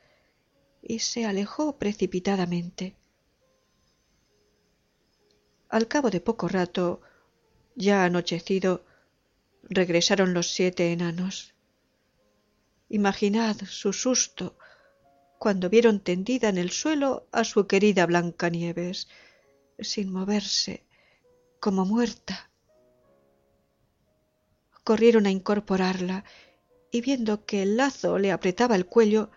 y 0.82 0.98
se 1.00 1.24
alejó 1.24 1.78
precipitadamente. 1.78 2.96
Al 5.68 5.88
cabo 5.88 6.10
de 6.10 6.20
poco 6.20 6.46
rato, 6.48 7.00
ya 7.74 8.04
anochecido, 8.04 8.84
regresaron 9.62 10.34
los 10.34 10.50
siete 10.50 10.92
enanos. 10.92 11.54
Imaginad 12.88 13.56
su 13.66 13.92
susto 13.92 14.56
cuando 15.38 15.68
vieron 15.68 16.00
tendida 16.00 16.48
en 16.48 16.58
el 16.58 16.70
suelo 16.70 17.26
a 17.32 17.44
su 17.44 17.66
querida 17.66 18.06
Blancanieves, 18.06 19.08
sin 19.78 20.12
moverse, 20.12 20.84
como 21.60 21.84
muerta. 21.84 22.50
Corrieron 24.84 25.26
a 25.26 25.30
incorporarla 25.30 26.24
y 26.90 27.00
viendo 27.00 27.44
que 27.44 27.62
el 27.62 27.76
lazo 27.76 28.18
le 28.18 28.32
apretaba 28.32 28.76
el 28.76 28.86
cuello, 28.86 29.30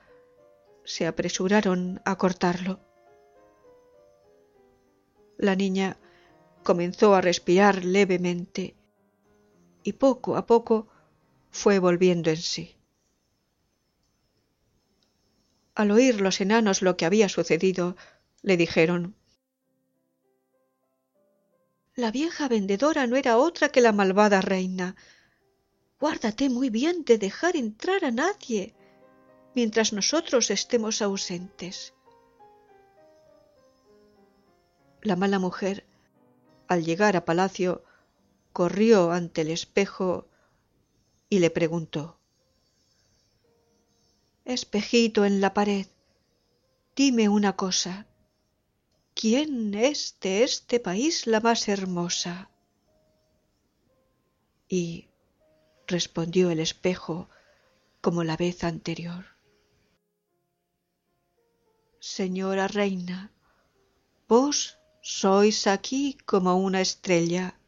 se 0.83 1.07
apresuraron 1.07 2.01
a 2.05 2.17
cortarlo. 2.17 2.79
La 5.37 5.55
niña 5.55 5.97
comenzó 6.63 7.15
a 7.15 7.21
respirar 7.21 7.83
levemente 7.83 8.75
y 9.83 9.93
poco 9.93 10.35
a 10.35 10.45
poco 10.45 10.87
fue 11.49 11.79
volviendo 11.79 12.29
en 12.29 12.37
sí. 12.37 12.76
Al 15.77 15.91
oír 15.91 16.21
los 16.21 16.41
enanos 16.41 16.81
lo 16.81 16.97
que 16.97 17.05
había 17.05 17.29
sucedido, 17.29 17.95
le 18.41 18.57
dijeron 18.57 19.15
La 21.93 22.09
vieja 22.09 22.47
vendedora 22.47 23.05
no 23.05 23.15
era 23.15 23.37
otra 23.37 23.69
que 23.69 23.81
la 23.81 23.91
malvada 23.91 24.41
reina, 24.41 24.95
Guárdate 25.99 26.49
muy 26.49 26.71
bien 26.71 27.05
de 27.05 27.19
dejar 27.19 27.55
entrar 27.55 28.05
a 28.05 28.09
nadie 28.09 28.73
mientras 29.53 29.93
nosotros 29.93 30.49
estemos 30.49 31.03
ausentes. 31.03 31.93
La 35.03 35.15
mala 35.15 35.37
mujer, 35.37 35.85
al 36.67 36.83
llegar 36.83 37.15
a 37.15 37.23
palacio, 37.23 37.83
corrió 38.51 39.11
ante 39.11 39.41
el 39.41 39.51
espejo 39.51 40.27
y 41.29 41.37
le 41.37 41.51
preguntó 41.51 42.16
Espejito 44.47 45.25
en 45.25 45.41
la 45.41 45.53
pared, 45.53 45.87
dime 46.95 47.27
una 47.27 47.57
cosa. 47.57 48.07
¿Quién 49.13 49.73
es 49.73 50.15
de 50.21 50.45
este 50.45 50.79
país 50.79 51.27
la 51.27 51.41
más 51.41 51.67
hermosa? 51.67 52.49
Y 54.69 55.09
respondió 55.85 56.49
el 56.49 56.61
espejo 56.61 57.27
como 57.99 58.23
la 58.23 58.37
vez 58.37 58.63
anterior. 58.63 59.25
Señora 61.99 62.69
reina, 62.69 63.33
vos 64.29 64.77
sois 65.01 65.67
aquí 65.67 66.17
como 66.25 66.55
una 66.55 66.79
estrella, 66.79 67.59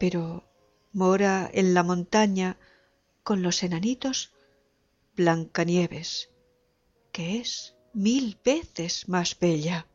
pero 0.00 0.42
mora 0.92 1.48
en 1.54 1.72
la 1.72 1.84
montaña 1.84 2.58
con 3.22 3.42
los 3.42 3.62
enanitos 3.62 4.34
Blancanieves, 5.16 6.30
que 7.12 7.40
es 7.40 7.76
mil 7.92 8.38
veces 8.44 9.08
más 9.08 9.38
bella. 9.38 9.86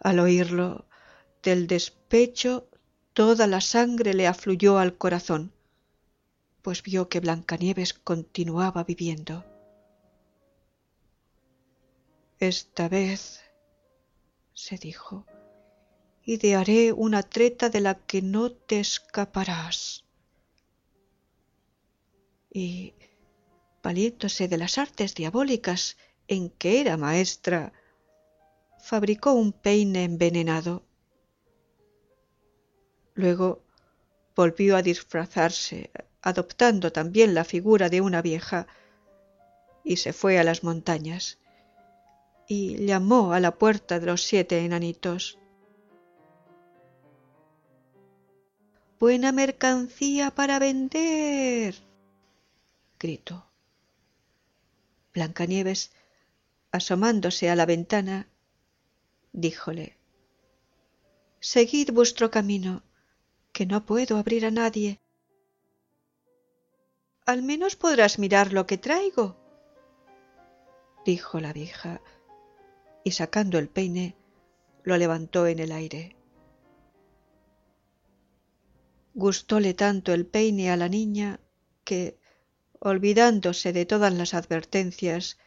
Al 0.00 0.20
oírlo, 0.20 0.86
del 1.42 1.66
despecho 1.66 2.68
toda 3.12 3.48
la 3.48 3.60
sangre 3.60 4.14
le 4.14 4.28
afluyó 4.28 4.78
al 4.78 4.96
corazón, 4.96 5.52
pues 6.62 6.82
vio 6.84 7.08
que 7.08 7.18
Blancanieves 7.18 7.94
continuaba 7.94 8.84
viviendo. 8.84 9.44
Esta 12.38 12.88
vez, 12.88 13.40
se 14.54 14.78
dijo, 14.78 15.26
idearé 16.24 16.92
una 16.92 17.24
treta 17.24 17.68
de 17.68 17.80
la 17.80 17.94
que 17.96 18.22
no 18.22 18.52
te 18.52 18.78
escaparás. 18.78 20.04
Y, 22.52 22.94
valiéndose 23.82 24.48
de 24.48 24.58
las 24.58 24.78
artes 24.78 25.14
diabólicas 25.14 25.96
en 26.26 26.50
que 26.50 26.80
era 26.80 26.96
maestra, 26.96 27.72
fabricó 28.78 29.32
un 29.32 29.52
peine 29.52 30.04
envenenado. 30.04 30.82
Luego 33.14 33.62
volvió 34.36 34.76
a 34.76 34.82
disfrazarse, 34.82 35.90
adoptando 36.22 36.92
también 36.92 37.34
la 37.34 37.44
figura 37.44 37.88
de 37.88 38.00
una 38.00 38.22
vieja, 38.22 38.66
y 39.82 39.96
se 39.96 40.12
fue 40.12 40.38
a 40.38 40.44
las 40.44 40.62
montañas, 40.62 41.38
y 42.46 42.86
llamó 42.86 43.32
a 43.32 43.40
la 43.40 43.58
puerta 43.58 43.98
de 43.98 44.06
los 44.06 44.22
siete 44.22 44.64
enanitos. 44.64 45.38
Buena 49.00 49.32
mercancía 49.32 50.30
para 50.30 50.58
vender. 50.58 51.87
Gritó. 52.98 53.46
Blancanieves, 55.14 55.92
asomándose 56.70 57.50
a 57.50 57.56
la 57.56 57.66
ventana, 57.66 58.28
díjole 59.32 59.98
Seguid 61.40 61.92
vuestro 61.92 62.30
camino, 62.30 62.82
que 63.52 63.64
no 63.64 63.86
puedo 63.86 64.16
abrir 64.16 64.44
a 64.44 64.50
nadie. 64.50 64.98
Al 67.26 67.42
menos 67.42 67.76
podrás 67.76 68.18
mirar 68.18 68.52
lo 68.52 68.66
que 68.66 68.76
traigo, 68.76 69.36
dijo 71.04 71.38
la 71.40 71.52
vieja, 71.52 72.00
y 73.04 73.12
sacando 73.12 73.58
el 73.58 73.68
peine, 73.68 74.16
lo 74.82 74.96
levantó 74.96 75.46
en 75.46 75.60
el 75.60 75.70
aire. 75.70 76.16
Gustóle 79.14 79.74
tanto 79.74 80.12
el 80.12 80.26
peine 80.26 80.70
a 80.72 80.76
la 80.76 80.88
niña 80.88 81.40
que, 81.84 82.18
olvidándose 82.80 83.72
de 83.72 83.86
todas 83.86 84.12
las 84.12 84.34
advertencias, 84.34 85.38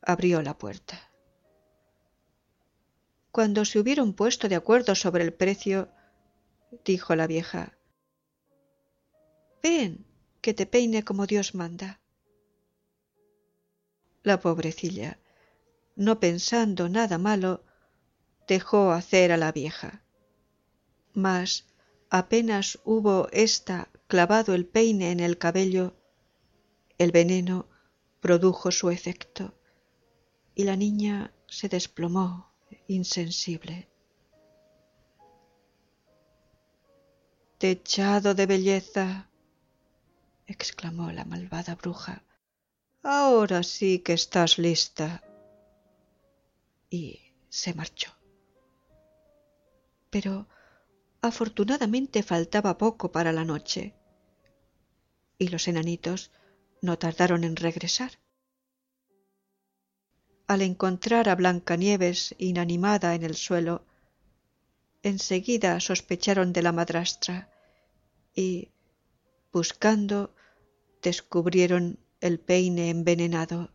abrió 0.00 0.42
la 0.42 0.58
puerta. 0.58 1.10
Cuando 3.30 3.64
se 3.64 3.78
hubieron 3.78 4.12
puesto 4.12 4.48
de 4.48 4.56
acuerdo 4.56 4.94
sobre 4.94 5.24
el 5.24 5.32
precio, 5.32 5.88
dijo 6.84 7.16
la 7.16 7.26
vieja, 7.26 7.78
Ven, 9.62 10.04
que 10.40 10.54
te 10.54 10.66
peine 10.66 11.04
como 11.04 11.26
Dios 11.26 11.54
manda. 11.54 12.00
La 14.22 14.40
pobrecilla, 14.40 15.18
no 15.96 16.20
pensando 16.20 16.88
nada 16.88 17.16
malo, 17.18 17.64
dejó 18.46 18.90
hacer 18.90 19.32
a 19.32 19.36
la 19.36 19.52
vieja. 19.52 20.02
Mas 21.14 21.66
apenas 22.10 22.80
hubo 22.84 23.28
ésta 23.30 23.88
clavado 24.08 24.54
el 24.54 24.66
peine 24.66 25.10
en 25.10 25.20
el 25.20 25.38
cabello, 25.38 25.96
el 27.02 27.12
veneno 27.12 27.68
produjo 28.20 28.70
su 28.70 28.90
efecto 28.90 29.54
y 30.54 30.64
la 30.64 30.76
niña 30.76 31.34
se 31.48 31.68
desplomó 31.68 32.52
insensible. 32.86 33.88
Techado 37.58 38.34
de 38.34 38.46
belleza, 38.46 39.28
exclamó 40.46 41.12
la 41.12 41.24
malvada 41.24 41.74
bruja, 41.74 42.24
ahora 43.02 43.62
sí 43.62 44.00
que 44.00 44.12
estás 44.12 44.58
lista. 44.58 45.22
Y 46.90 47.20
se 47.48 47.72
marchó. 47.74 48.10
Pero 50.10 50.46
afortunadamente 51.22 52.22
faltaba 52.22 52.76
poco 52.76 53.12
para 53.12 53.32
la 53.32 53.44
noche, 53.44 53.94
y 55.38 55.48
los 55.48 55.68
enanitos 55.68 56.30
no 56.82 56.98
tardaron 56.98 57.44
en 57.44 57.56
regresar 57.56 58.18
al 60.52 60.60
encontrar 60.60 61.28
a 61.28 61.34
Blancanieves 61.34 62.34
inanimada 62.38 63.14
en 63.14 63.22
el 63.22 63.36
suelo, 63.36 63.84
enseguida 65.02 65.80
sospecharon 65.80 66.52
de 66.52 66.62
la 66.62 66.72
madrastra 66.72 67.48
y, 68.34 68.68
buscando, 69.52 70.34
descubrieron 71.00 71.98
el 72.20 72.38
peine 72.38 72.90
envenenado. 72.90 73.70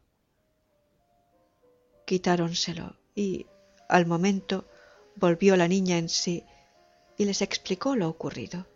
Quitáronselo 2.05 2.95
y, 3.15 3.47
al 3.89 4.05
momento, 4.05 4.65
volvió 5.15 5.57
la 5.57 5.67
niña 5.67 5.97
en 5.97 6.09
sí 6.09 6.43
y 7.17 7.25
les 7.25 7.41
explicó 7.41 7.95
lo 7.95 8.07
ocurrido. 8.07 8.67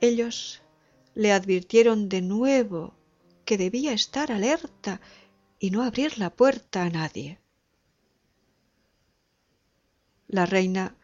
Ellos 0.00 0.62
le 1.14 1.32
advirtieron 1.32 2.08
de 2.08 2.22
nuevo 2.22 2.94
que 3.44 3.58
debía 3.58 3.92
estar 3.92 4.30
alerta 4.30 5.00
y 5.58 5.70
no 5.70 5.82
abrir 5.82 6.18
la 6.18 6.30
puerta 6.30 6.82
a 6.82 6.90
nadie. 6.90 7.40
La 10.28 10.46
reina, 10.46 10.96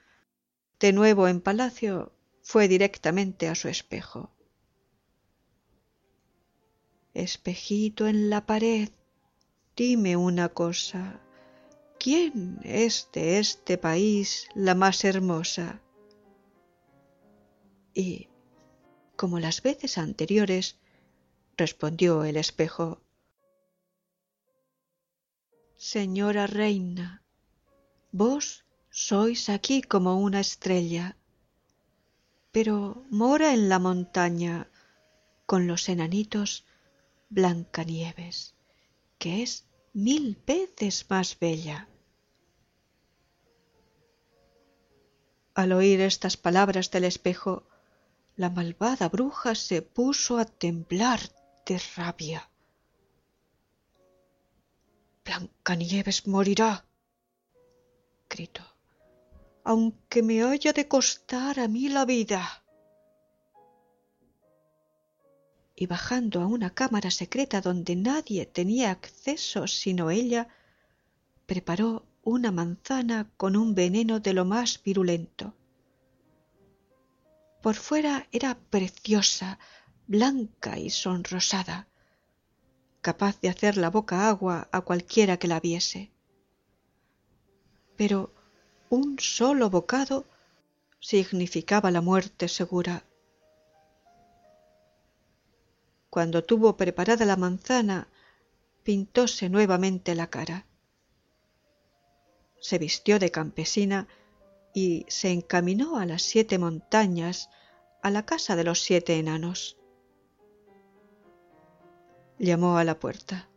de 0.78 0.92
nuevo 0.92 1.26
en 1.26 1.40
palacio, 1.40 2.12
fue 2.42 2.68
directamente 2.68 3.48
a 3.48 3.56
su 3.56 3.68
espejo. 3.68 4.30
Espejito 7.12 8.06
en 8.06 8.30
la 8.30 8.46
pared, 8.46 8.90
dime 9.74 10.16
una 10.16 10.50
cosa. 10.50 11.20
¿Quién 11.98 12.60
es 12.62 13.08
de 13.12 13.38
este 13.38 13.78
país 13.78 14.48
la 14.54 14.74
más 14.74 15.04
hermosa? 15.04 15.82
Y, 17.94 18.28
como 19.16 19.40
las 19.40 19.62
veces 19.62 19.98
anteriores, 19.98 20.76
respondió 21.57 22.24
el 22.24 22.37
espejo, 22.37 23.00
Señora 25.76 26.46
reina, 26.46 27.22
vos 28.11 28.64
sois 28.90 29.50
aquí 29.50 29.83
como 29.83 30.20
una 30.20 30.40
estrella, 30.40 31.16
pero 32.50 33.05
mora 33.11 33.52
en 33.52 33.68
la 33.68 33.79
montaña 33.79 34.70
con 35.44 35.66
los 35.66 35.88
enanitos 35.90 36.64
Blancanieves, 37.29 38.55
que 39.18 39.42
es 39.42 39.66
mil 39.92 40.42
veces 40.46 41.07
más 41.11 41.38
bella. 41.38 41.88
Al 45.55 45.72
oír 45.72 46.00
estas 46.00 46.37
palabras 46.37 46.90
del 46.90 47.05
espejo, 47.05 47.66
la 48.37 48.51
malvada 48.51 49.09
bruja 49.09 49.55
se 49.55 49.81
puso 49.83 50.38
a 50.38 50.44
temblar 50.44 51.20
de 51.66 51.81
rabia. 51.96 52.51
Blancanieves 55.25 56.27
morirá, 56.27 56.85
gritó, 58.29 58.62
aunque 59.64 60.22
me 60.22 60.42
haya 60.42 60.72
de 60.72 60.87
costar 60.87 61.59
a 61.59 61.66
mí 61.66 61.88
la 61.88 62.05
vida. 62.05 62.62
Y 65.75 65.87
bajando 65.87 66.40
a 66.40 66.46
una 66.46 66.70
cámara 66.75 67.11
secreta 67.11 67.61
donde 67.61 67.96
nadie 67.96 68.46
tenía 68.46 68.90
acceso 68.90 69.66
sino 69.66 70.11
ella, 70.11 70.49
preparó 71.46 72.07
una 72.22 72.51
manzana 72.51 73.31
con 73.37 73.57
un 73.57 73.75
veneno 73.75 74.20
de 74.20 74.33
lo 74.35 74.44
más 74.44 74.83
virulento. 74.83 75.55
Por 77.66 77.74
fuera 77.74 78.29
era 78.31 78.57
preciosa, 78.70 79.59
blanca 80.07 80.79
y 80.79 80.88
sonrosada 80.88 81.88
capaz 83.00 83.40
de 83.40 83.48
hacer 83.48 83.76
la 83.76 83.90
boca 83.90 84.29
agua 84.29 84.68
a 84.70 84.83
cualquiera 84.83 85.37
que 85.37 85.48
la 85.48 85.59
viese. 85.59 86.12
Pero 87.96 88.33
un 88.88 89.18
solo 89.18 89.68
bocado 89.68 90.26
significaba 91.00 91.90
la 91.90 92.00
muerte 92.00 92.46
segura. 92.46 93.02
Cuando 96.09 96.44
tuvo 96.44 96.76
preparada 96.76 97.24
la 97.24 97.35
manzana, 97.35 98.07
pintóse 98.85 99.48
nuevamente 99.48 100.14
la 100.14 100.29
cara. 100.29 100.66
Se 102.61 102.79
vistió 102.79 103.18
de 103.18 103.33
campesina 103.33 104.07
y 104.76 105.06
se 105.08 105.30
encaminó 105.30 105.96
a 105.96 106.04
las 106.04 106.20
siete 106.20 106.58
montañas, 106.58 107.48
a 108.02 108.10
la 108.10 108.26
casa 108.26 108.56
de 108.56 108.64
los 108.64 108.82
siete 108.82 109.18
enanos. 109.18 109.78
llamó 112.38 112.76
a 112.76 112.84
la 112.84 112.98
puerta. 112.98 113.48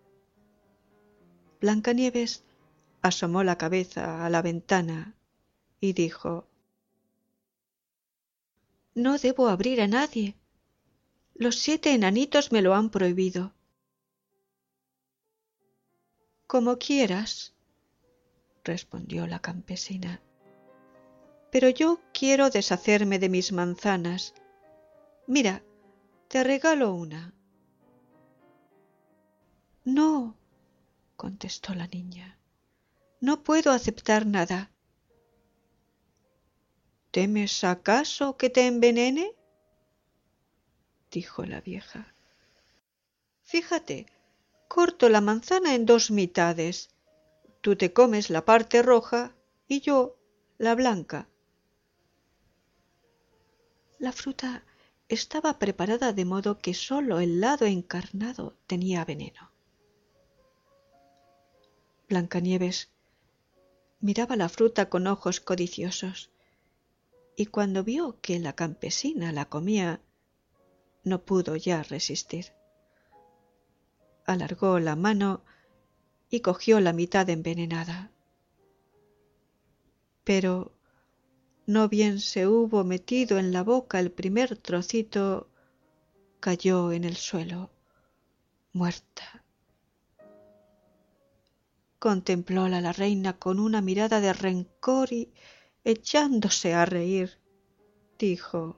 Blancanieves 1.60 2.46
asomó 3.02 3.44
la 3.44 3.58
cabeza 3.58 4.26
a 4.26 4.30
la 4.30 4.42
ventana 4.42 5.14
y 5.82 5.92
dijo 5.92 6.48
No 8.96 9.18
debo 9.18 9.50
abrir 9.50 9.82
a 9.82 9.88
nadie. 9.88 10.38
Los 11.36 11.58
siete 11.58 11.94
enanitos 11.94 12.54
me 12.54 12.62
lo 12.62 12.76
han 12.76 12.90
prohibido. 12.90 13.54
Como 16.48 16.78
quieras, 16.78 17.56
respondió 18.64 19.28
la 19.28 19.40
campesina. 19.40 20.22
Pero 21.52 21.70
yo 21.70 22.00
quiero 22.14 22.50
deshacerme 22.50 23.20
de 23.20 23.30
mis 23.30 23.52
manzanas. 23.52 24.34
Mira, 25.26 25.64
te 26.28 26.44
regalo 26.44 26.94
una. 26.94 27.34
No, 29.84 30.36
contestó 31.16 31.74
la 31.74 31.88
niña. 31.88 32.38
No 33.20 33.44
puedo 33.44 33.72
aceptar 33.72 34.26
nada. 34.26 34.72
¿Temes 37.12 37.64
acaso 37.64 38.38
que 38.38 38.50
te 38.50 38.68
envenene? 38.68 39.36
dijo 41.12 41.44
la 41.44 41.60
vieja. 41.62 42.14
Fíjate, 43.42 44.06
corto 44.68 45.10
la 45.10 45.22
manzana 45.22 45.74
en 45.74 45.88
dos 45.88 46.12
mitades. 46.12 46.92
Tú 47.62 47.76
te 47.76 47.92
comes 47.92 48.30
la 48.30 48.46
parte 48.46 48.84
roja 48.84 49.36
y 49.68 49.82
yo 49.82 50.18
la 50.60 50.76
blanca. 50.76 51.28
La 54.00 54.14
fruta 54.14 54.64
estaba 55.10 55.60
preparada 55.60 56.14
de 56.14 56.24
modo 56.24 56.60
que 56.60 56.74
sólo 56.74 57.20
el 57.20 57.42
lado 57.42 57.66
encarnado 57.66 58.56
tenía 58.66 59.04
veneno. 59.04 59.52
Blancanieves 62.08 62.90
miraba 64.00 64.38
la 64.38 64.48
fruta 64.48 64.90
con 64.90 65.06
ojos 65.06 65.42
codiciosos 65.42 66.32
y 67.36 67.48
cuando 67.48 67.84
vio 67.84 68.18
que 68.22 68.40
la 68.40 68.54
campesina 68.54 69.34
la 69.34 69.46
comía 69.46 70.00
no 71.04 71.22
pudo 71.24 71.58
ya 71.58 71.84
resistir. 71.84 72.54
Alargó 74.26 74.80
la 74.80 74.96
mano 74.96 75.42
y 76.30 76.40
cogió 76.40 76.80
la 76.80 76.94
mitad 76.94 77.30
envenenada. 77.30 78.12
Pero 80.24 80.72
no 81.70 81.88
bien 81.88 82.20
se 82.20 82.48
hubo 82.48 82.84
metido 82.84 83.38
en 83.38 83.54
la 83.54 83.62
boca 83.62 84.00
el 84.00 84.12
primer 84.12 84.58
trocito, 84.58 85.52
cayó 86.40 86.92
en 86.92 87.04
el 87.04 87.16
suelo, 87.16 87.70
muerta. 88.74 89.46
Contemplóla 92.00 92.82
la 92.82 92.92
reina 92.92 93.38
con 93.38 93.60
una 93.60 93.82
mirada 93.82 94.20
de 94.20 94.34
rencor 94.34 95.14
y, 95.14 95.32
echándose 95.84 96.74
a 96.74 96.86
reír, 96.86 97.38
dijo 98.18 98.76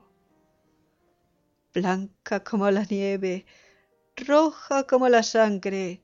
Blanca 1.72 2.44
como 2.44 2.70
la 2.70 2.84
nieve, 2.84 3.46
roja 4.16 4.86
como 4.86 5.08
la 5.08 5.22
sangre, 5.22 6.02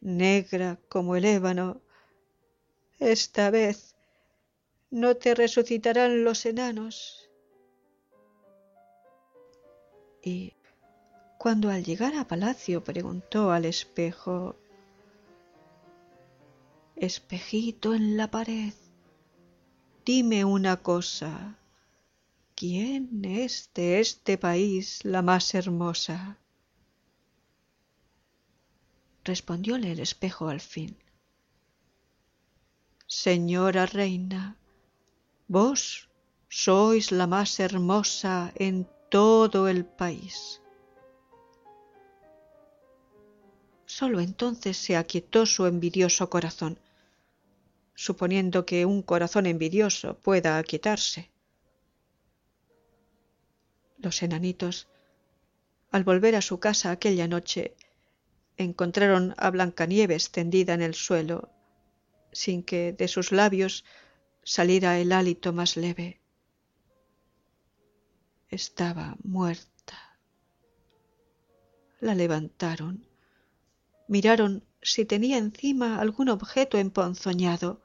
negra 0.00 0.78
como 0.88 1.16
el 1.16 1.24
ébano, 1.24 1.82
esta 3.00 3.50
vez 3.50 3.93
no 4.94 5.16
te 5.16 5.34
resucitarán 5.34 6.22
los 6.22 6.46
enanos. 6.46 7.28
Y 10.22 10.52
cuando 11.36 11.68
al 11.68 11.82
llegar 11.82 12.14
a 12.14 12.28
palacio 12.28 12.84
preguntó 12.84 13.50
al 13.50 13.64
espejo 13.64 14.54
Espejito 16.94 17.92
en 17.92 18.16
la 18.16 18.30
pared, 18.30 18.72
dime 20.06 20.44
una 20.44 20.76
cosa. 20.76 21.58
¿Quién 22.54 23.24
es 23.24 23.70
de 23.74 23.98
este 23.98 24.38
país 24.38 25.04
la 25.04 25.22
más 25.22 25.54
hermosa? 25.56 26.38
Respondióle 29.24 29.90
el 29.90 29.98
espejo 29.98 30.48
al 30.48 30.60
fin. 30.60 30.96
Señora 33.08 33.86
reina, 33.86 34.56
vos 35.56 35.80
sois 36.48 37.04
la 37.18 37.26
más 37.34 37.50
hermosa 37.60 38.52
en 38.68 38.74
todo 39.16 39.68
el 39.68 39.80
país. 39.84 40.60
Sólo 43.86 44.20
entonces 44.20 44.76
se 44.76 44.96
aquietó 44.96 45.46
su 45.46 45.66
envidioso 45.66 46.28
corazón 46.28 46.74
suponiendo 47.94 48.66
que 48.66 48.84
un 48.84 49.02
corazón 49.02 49.46
envidioso 49.46 50.18
pueda 50.18 50.58
aquietarse. 50.58 51.30
Los 53.98 54.22
enanitos, 54.22 54.88
al 55.90 56.04
volver 56.04 56.34
a 56.34 56.42
su 56.42 56.58
casa 56.58 56.90
aquella 56.90 57.28
noche, 57.28 57.74
encontraron 58.56 59.34
a 59.38 59.50
Blancanieves 59.50 60.30
tendida 60.30 60.74
en 60.74 60.82
el 60.82 60.94
suelo, 60.94 61.50
sin 62.32 62.62
que 62.62 62.92
de 62.92 63.08
sus 63.08 63.30
labios 63.32 63.84
saliera 64.44 64.98
el 64.98 65.12
hálito 65.12 65.52
más 65.52 65.76
leve. 65.76 66.20
Estaba 68.48 69.16
muerta. 69.24 70.18
La 72.00 72.14
levantaron, 72.14 73.06
miraron 74.08 74.62
si 74.82 75.06
tenía 75.06 75.38
encima 75.38 75.98
algún 75.98 76.28
objeto 76.28 76.76
emponzoñado, 76.76 77.80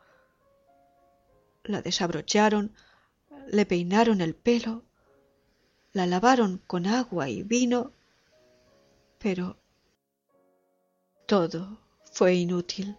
la 1.64 1.82
desabrocharon, 1.82 2.76
le 3.48 3.66
peinaron 3.66 4.20
el 4.20 4.36
pelo, 4.36 4.84
la 5.94 6.06
lavaron 6.06 6.62
con 6.68 6.86
agua 6.86 7.30
y 7.30 7.44
vino, 7.44 7.94
pero 9.18 9.58
todo 11.26 11.80
fue 12.12 12.36
inútil. 12.36 12.98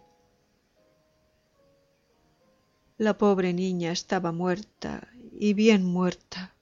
La 3.07 3.17
pobre 3.17 3.51
niña 3.51 3.91
estaba 3.91 4.31
muerta 4.31 5.07
y 5.33 5.55
bien 5.55 5.83
muerta. 5.83 6.53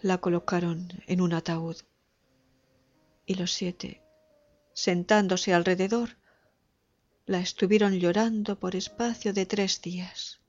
La 0.00 0.16
colocaron 0.22 0.88
en 1.06 1.20
un 1.20 1.34
ataúd 1.34 1.76
y 3.26 3.34
los 3.34 3.52
siete, 3.52 4.02
sentándose 4.72 5.52
alrededor, 5.52 6.16
la 7.26 7.40
estuvieron 7.40 7.92
llorando 7.98 8.58
por 8.58 8.74
espacio 8.74 9.34
de 9.34 9.44
tres 9.44 9.82
días. 9.82 10.40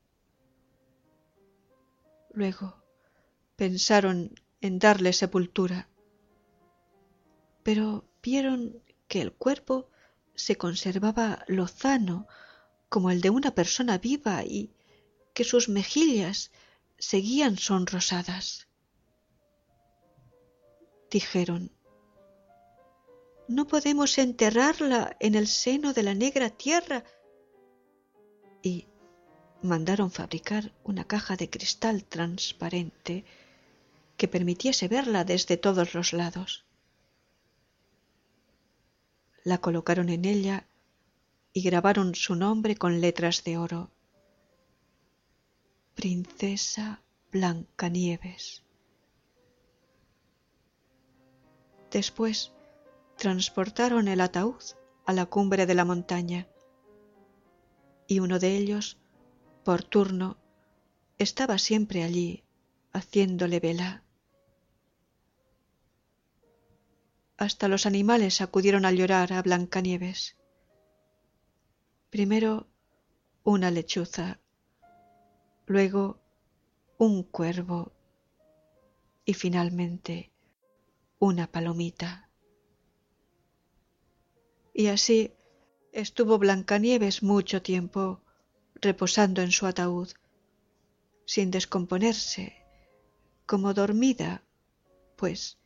Luego 2.32 2.86
pensaron 3.58 4.34
en 4.62 4.80
darle 4.80 5.12
sepultura, 5.12 5.90
pero 7.64 8.06
vieron 8.24 8.82
que 9.10 9.20
el 9.20 9.34
cuerpo 9.34 9.90
se 10.36 10.56
conservaba 10.56 11.44
lozano 11.50 12.30
como 12.90 13.12
el 13.12 13.22
de 13.22 13.30
una 13.30 13.52
persona 13.52 13.98
viva 13.98 14.44
y 14.44 14.72
que 15.34 15.44
sus 15.44 15.70
mejillas 15.70 16.52
seguían 16.98 17.58
sonrosadas. 17.58 18.68
Dijeron, 21.12 21.72
no 23.48 23.66
podemos 23.66 24.18
enterrarla 24.18 25.16
en 25.20 25.36
el 25.36 25.48
seno 25.48 25.94
de 25.94 26.04
la 26.04 26.14
negra 26.14 26.50
tierra. 26.50 27.04
Y 28.62 28.88
mandaron 29.62 30.12
fabricar 30.12 30.74
una 30.84 31.06
caja 31.06 31.38
de 31.38 31.50
cristal 31.50 32.04
transparente 32.04 33.24
que 34.18 34.28
permitiese 34.28 34.88
verla 34.88 35.24
desde 35.24 35.56
todos 35.56 35.94
los 35.94 36.12
lados. 36.12 36.66
La 39.44 39.60
colocaron 39.60 40.10
en 40.10 40.26
ella 40.26 40.68
y 41.58 41.62
grabaron 41.64 42.14
su 42.14 42.36
nombre 42.36 42.76
con 42.76 43.02
letras 43.02 43.44
de 43.44 43.58
oro. 43.58 43.90
Princesa 45.96 47.02
Blancanieves. 47.32 48.64
Después 51.90 52.52
transportaron 53.18 54.08
el 54.08 54.22
ataúd 54.22 54.62
a 55.08 55.14
la 55.14 55.26
cumbre 55.26 55.66
de 55.66 55.74
la 55.74 55.84
montaña 55.84 56.48
y 58.06 58.20
uno 58.20 58.38
de 58.38 58.56
ellos, 58.56 59.00
por 59.64 59.84
turno, 59.84 60.38
estaba 61.18 61.58
siempre 61.58 62.04
allí 62.04 62.44
haciéndole 62.94 63.60
vela. 63.60 64.04
Hasta 67.36 67.68
los 67.68 67.88
animales 67.88 68.42
acudieron 68.42 68.86
a 68.86 68.92
llorar 68.92 69.34
a 69.34 69.42
Blancanieves. 69.42 70.37
Primero 72.10 72.68
una 73.44 73.70
lechuza, 73.70 74.40
luego 75.66 76.22
un 76.98 77.24
cuervo 77.24 77.92
y 79.26 79.34
finalmente 79.34 80.32
una 81.20 81.52
palomita. 81.52 82.30
Y 84.74 84.88
así 84.88 85.34
estuvo 85.92 86.38
Blancanieves 86.38 87.24
mucho 87.24 87.62
tiempo 87.62 88.22
reposando 88.76 89.42
en 89.42 89.52
su 89.52 89.66
ataúd, 89.66 90.10
sin 91.26 91.52
descomponerse, 91.52 92.56
como 93.46 93.74
dormida, 93.74 94.44
pues 95.18 95.58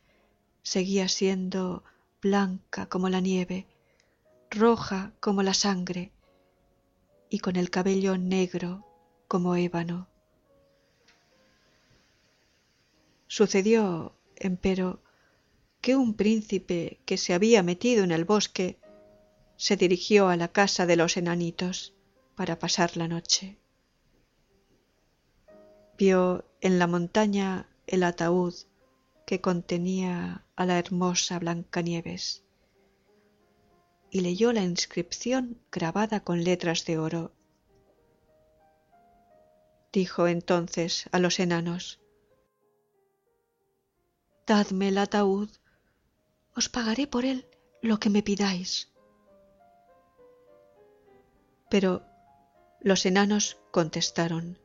seguía 0.62 1.08
siendo 1.08 1.84
blanca 2.20 2.88
como 2.88 3.08
la 3.08 3.20
nieve, 3.20 3.68
roja 4.50 5.12
como 5.20 5.44
la 5.44 5.54
sangre, 5.54 6.10
y 7.32 7.38
con 7.38 7.56
el 7.56 7.70
cabello 7.70 8.18
negro 8.18 8.84
como 9.26 9.56
ébano. 9.56 10.06
Sucedió, 13.26 14.14
empero, 14.36 15.00
que 15.80 15.96
un 15.96 16.12
príncipe 16.12 17.00
que 17.06 17.16
se 17.16 17.32
había 17.32 17.62
metido 17.62 18.04
en 18.04 18.10
el 18.10 18.26
bosque 18.26 18.78
se 19.56 19.78
dirigió 19.78 20.28
a 20.28 20.36
la 20.36 20.48
casa 20.48 20.84
de 20.84 20.96
los 20.96 21.16
enanitos 21.16 21.94
para 22.36 22.58
pasar 22.58 22.98
la 22.98 23.08
noche. 23.08 23.56
Vio 25.96 26.44
en 26.60 26.78
la 26.78 26.86
montaña 26.86 27.66
el 27.86 28.02
ataúd 28.02 28.54
que 29.24 29.40
contenía 29.40 30.44
a 30.54 30.66
la 30.66 30.78
hermosa 30.78 31.38
Blancanieves 31.38 32.42
y 34.14 34.20
leyó 34.20 34.52
la 34.52 34.62
inscripción 34.62 35.58
grabada 35.72 36.20
con 36.20 36.44
letras 36.44 36.84
de 36.84 36.98
oro. 36.98 37.32
Dijo 39.90 40.28
entonces 40.28 41.06
a 41.12 41.18
los 41.18 41.40
enanos, 41.40 41.98
Dadme 44.46 44.88
el 44.88 44.98
ataúd, 44.98 45.48
os 46.54 46.68
pagaré 46.68 47.06
por 47.06 47.24
él 47.24 47.46
lo 47.80 47.98
que 47.98 48.10
me 48.10 48.22
pidáis. 48.22 48.92
Pero 51.70 52.02
los 52.80 53.06
enanos 53.06 53.56
contestaron, 53.70 54.58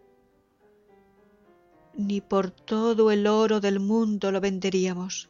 Ni 1.93 2.19
por 2.19 2.51
todo 2.51 3.11
el 3.11 3.27
oro 3.27 3.61
del 3.61 3.79
mundo 3.79 4.33
lo 4.33 4.41
venderíamos. 4.41 5.29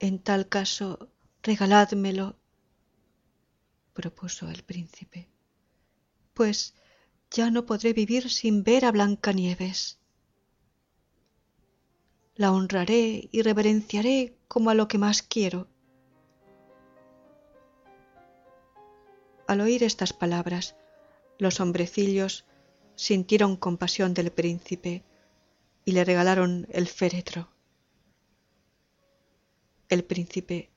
En 0.00 0.18
tal 0.18 0.48
caso, 0.48 1.09
regaládmelo, 1.42 2.36
propuso 3.92 4.48
el 4.48 4.62
príncipe, 4.62 5.28
pues 6.34 6.74
ya 7.30 7.50
no 7.50 7.66
podré 7.66 7.92
vivir 7.92 8.30
sin 8.30 8.64
ver 8.64 8.84
a 8.84 8.92
Blancanieves. 8.92 9.98
La 12.34 12.52
honraré 12.52 13.28
y 13.30 13.42
reverenciaré 13.42 14.36
como 14.48 14.70
a 14.70 14.74
lo 14.74 14.88
que 14.88 14.98
más 14.98 15.22
quiero. 15.22 15.68
Al 19.46 19.60
oír 19.60 19.82
estas 19.82 20.12
palabras, 20.12 20.76
los 21.38 21.60
hombrecillos 21.60 22.44
sintieron 22.94 23.56
compasión 23.56 24.14
del 24.14 24.30
príncipe 24.30 25.04
y 25.84 25.92
le 25.92 26.04
regalaron 26.04 26.66
el 26.70 26.86
féretro. 26.86 27.48
El 29.88 30.04
príncipe 30.04 30.70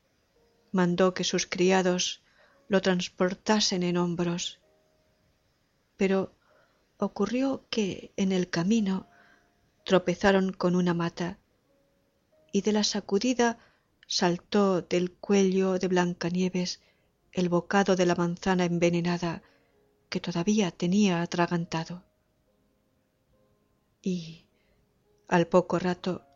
mandó 0.74 1.14
que 1.14 1.22
sus 1.22 1.46
criados 1.46 2.20
lo 2.66 2.82
transportasen 2.82 3.84
en 3.84 3.96
hombros, 3.96 4.60
pero 5.96 6.34
ocurrió 6.98 7.64
que 7.70 8.12
en 8.16 8.32
el 8.32 8.50
camino 8.50 9.08
tropezaron 9.84 10.52
con 10.52 10.74
una 10.74 10.92
mata 10.92 11.38
y 12.50 12.62
de 12.62 12.72
la 12.72 12.82
sacudida 12.82 13.58
saltó 14.08 14.82
del 14.82 15.12
cuello 15.12 15.78
de 15.78 15.86
Blancanieves 15.86 16.80
el 17.30 17.48
bocado 17.48 17.94
de 17.94 18.06
la 18.06 18.16
manzana 18.16 18.64
envenenada 18.64 19.42
que 20.08 20.18
todavía 20.18 20.72
tenía 20.72 21.22
atragantado. 21.22 22.02
Y 24.02 24.46
al 25.28 25.46
poco 25.46 25.78
rato 25.78 26.26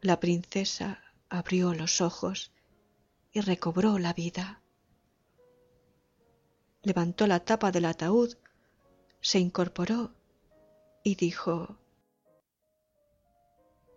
la 0.00 0.20
princesa 0.20 1.02
abrió 1.28 1.74
los 1.74 2.00
ojos 2.00 2.52
y 3.34 3.40
recobró 3.40 3.98
la 3.98 4.14
vida. 4.14 4.62
Levantó 6.82 7.26
la 7.26 7.40
tapa 7.40 7.72
del 7.72 7.84
ataúd, 7.84 8.36
se 9.20 9.40
incorporó 9.40 10.12
y 11.02 11.16
dijo 11.16 11.76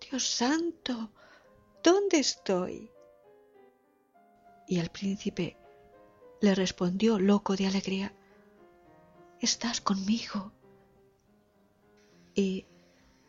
Dios 0.01 0.27
santo, 0.27 1.11
¿dónde 1.83 2.19
estoy? 2.19 2.91
Y 4.67 4.79
el 4.79 4.89
príncipe 4.89 5.55
le 6.41 6.55
respondió 6.55 7.19
loco 7.19 7.55
de 7.55 7.67
alegría 7.67 8.13
Estás 9.39 9.81
conmigo. 9.81 10.51
Y 12.33 12.65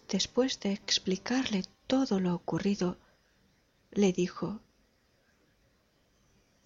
después 0.08 0.58
de 0.60 0.72
explicarle 0.72 1.64
todo 1.86 2.18
lo 2.18 2.34
ocurrido, 2.34 2.96
le 3.90 4.12
dijo 4.12 4.60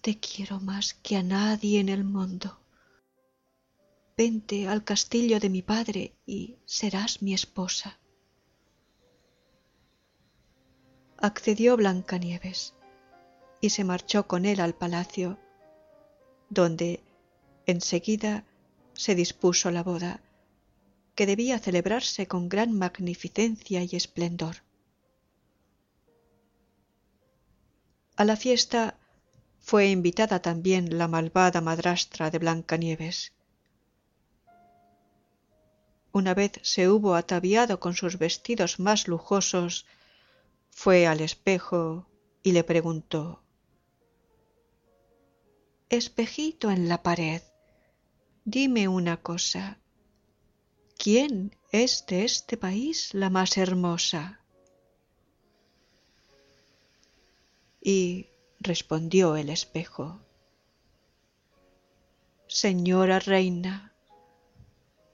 te 0.03 0.19
quiero 0.19 0.59
más 0.59 0.95
que 0.95 1.15
a 1.15 1.23
nadie 1.23 1.79
en 1.79 1.87
el 1.87 2.03
mundo. 2.03 2.59
Vente 4.17 4.67
al 4.67 4.83
castillo 4.83 5.39
de 5.39 5.49
mi 5.49 5.61
padre 5.61 6.13
y 6.25 6.57
serás 6.65 7.21
mi 7.21 7.33
esposa. 7.33 7.97
Accedió 11.17 11.77
Blancanieves 11.77 12.73
y 13.61 13.69
se 13.69 13.85
marchó 13.85 14.27
con 14.27 14.43
él 14.43 14.59
al 14.59 14.75
palacio, 14.75 15.39
donde 16.49 17.01
enseguida 17.65 18.43
se 18.91 19.15
dispuso 19.15 19.71
la 19.71 19.83
boda, 19.83 20.19
que 21.15 21.25
debía 21.25 21.59
celebrarse 21.59 22.27
con 22.27 22.49
gran 22.49 22.73
magnificencia 22.73 23.81
y 23.83 23.95
esplendor. 23.95 24.57
A 28.17 28.25
la 28.25 28.35
fiesta 28.35 28.97
fue 29.63 29.87
invitada 29.87 30.41
también 30.41 30.97
la 30.97 31.07
malvada 31.07 31.61
madrastra 31.61 32.29
de 32.29 32.37
Blancanieves. 32.37 33.31
Una 36.11 36.33
vez 36.33 36.59
se 36.63 36.89
hubo 36.89 37.15
ataviado 37.15 37.79
con 37.79 37.95
sus 37.95 38.19
vestidos 38.19 38.79
más 38.79 39.07
lujosos, 39.07 39.85
fue 40.69 41.07
al 41.07 41.21
espejo 41.21 42.09
y 42.43 42.51
le 42.51 42.65
preguntó 42.65 43.41
Espejito 45.89 46.69
en 46.69 46.89
la 46.89 47.01
pared, 47.01 47.41
dime 48.43 48.89
una 48.89 49.21
cosa. 49.21 49.79
¿Quién 50.97 51.55
es 51.71 52.05
de 52.07 52.25
este 52.25 52.57
país 52.57 53.13
la 53.13 53.29
más 53.29 53.57
hermosa? 53.57 54.41
Y 57.81 58.32
respondió 58.63 59.35
el 59.35 59.49
espejo. 59.49 60.21
Señora 62.47 63.19
reina, 63.19 63.93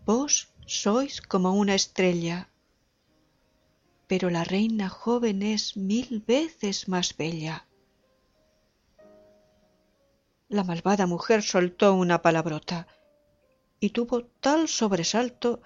vos 0.05 0.49
sois 0.65 1.21
como 1.21 1.53
una 1.53 1.75
estrella, 1.75 2.49
pero 4.07 4.29
la 4.29 4.43
reina 4.43 4.89
joven 4.89 5.41
es 5.41 5.77
mil 5.77 6.23
veces 6.25 6.87
más 6.87 7.15
bella. 7.15 7.67
La 10.47 10.63
malvada 10.63 11.05
mujer 11.05 11.43
soltó 11.43 11.93
una 11.93 12.21
palabrota 12.21 12.87
y 13.79 13.91
tuvo 13.91 14.25
tal 14.25 14.67
sobresalto 14.67 15.61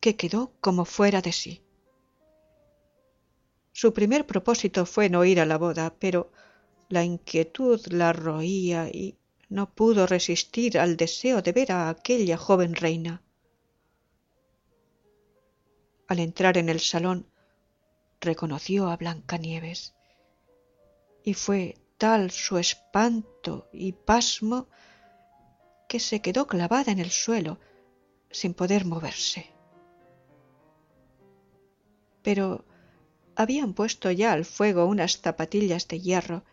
que 0.00 0.16
quedó 0.16 0.52
como 0.60 0.84
fuera 0.84 1.20
de 1.20 1.32
sí. 1.32 1.62
Su 3.72 3.92
primer 3.92 4.26
propósito 4.26 4.86
fue 4.86 5.10
no 5.10 5.24
ir 5.26 5.38
a 5.38 5.44
la 5.44 5.58
boda, 5.58 5.94
pero 5.98 6.32
la 6.88 7.04
inquietud 7.04 7.80
la 7.88 8.12
roía 8.12 8.88
y 8.88 9.18
no 9.48 9.72
pudo 9.74 10.06
resistir 10.06 10.78
al 10.78 10.96
deseo 10.96 11.42
de 11.42 11.52
ver 11.52 11.72
a 11.72 11.88
aquella 11.88 12.36
joven 12.36 12.74
reina. 12.74 13.22
Al 16.08 16.18
entrar 16.20 16.56
en 16.58 16.68
el 16.68 16.80
salón 16.80 17.26
reconoció 18.20 18.88
a 18.88 18.96
Blancanieves 18.96 19.94
y 21.24 21.34
fue 21.34 21.76
tal 21.98 22.30
su 22.30 22.58
espanto 22.58 23.68
y 23.72 23.92
pasmo 23.92 24.68
que 25.88 26.00
se 26.00 26.20
quedó 26.20 26.46
clavada 26.46 26.92
en 26.92 26.98
el 26.98 27.10
suelo 27.10 27.58
sin 28.30 28.54
poder 28.54 28.84
moverse. 28.84 29.50
Pero 32.22 32.64
habían 33.36 33.74
puesto 33.74 34.10
ya 34.10 34.32
al 34.32 34.44
fuego 34.44 34.86
unas 34.86 35.20
zapatillas 35.20 35.86
de 35.88 36.00
hierro 36.00 36.44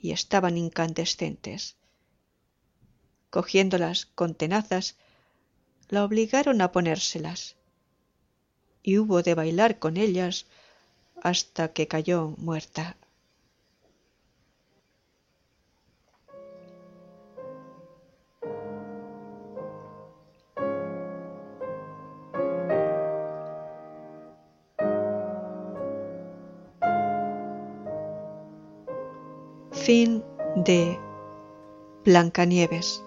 y 0.00 0.12
estaban 0.12 0.56
incandescentes. 0.56 1.76
Cogiéndolas 3.30 4.06
con 4.06 4.34
tenazas, 4.34 4.96
la 5.88 6.04
obligaron 6.04 6.60
a 6.62 6.72
ponérselas, 6.72 7.56
y 8.82 8.98
hubo 8.98 9.22
de 9.22 9.34
bailar 9.34 9.78
con 9.78 9.96
ellas 9.96 10.46
hasta 11.22 11.72
que 11.72 11.88
cayó 11.88 12.34
muerta. 12.38 12.96
Fin 29.88 30.22
de 30.54 30.98
Blancanieves. 32.04 33.02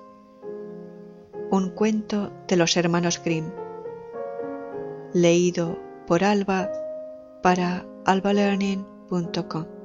Un 1.51 1.69
cuento 1.69 2.31
de 2.47 2.55
los 2.55 2.75
hermanos 2.75 3.21
Grimm. 3.23 3.51
Leído 5.13 5.77
por 6.07 6.23
Alba 6.23 6.71
para 7.43 7.85
albalearning.com. 8.05 9.80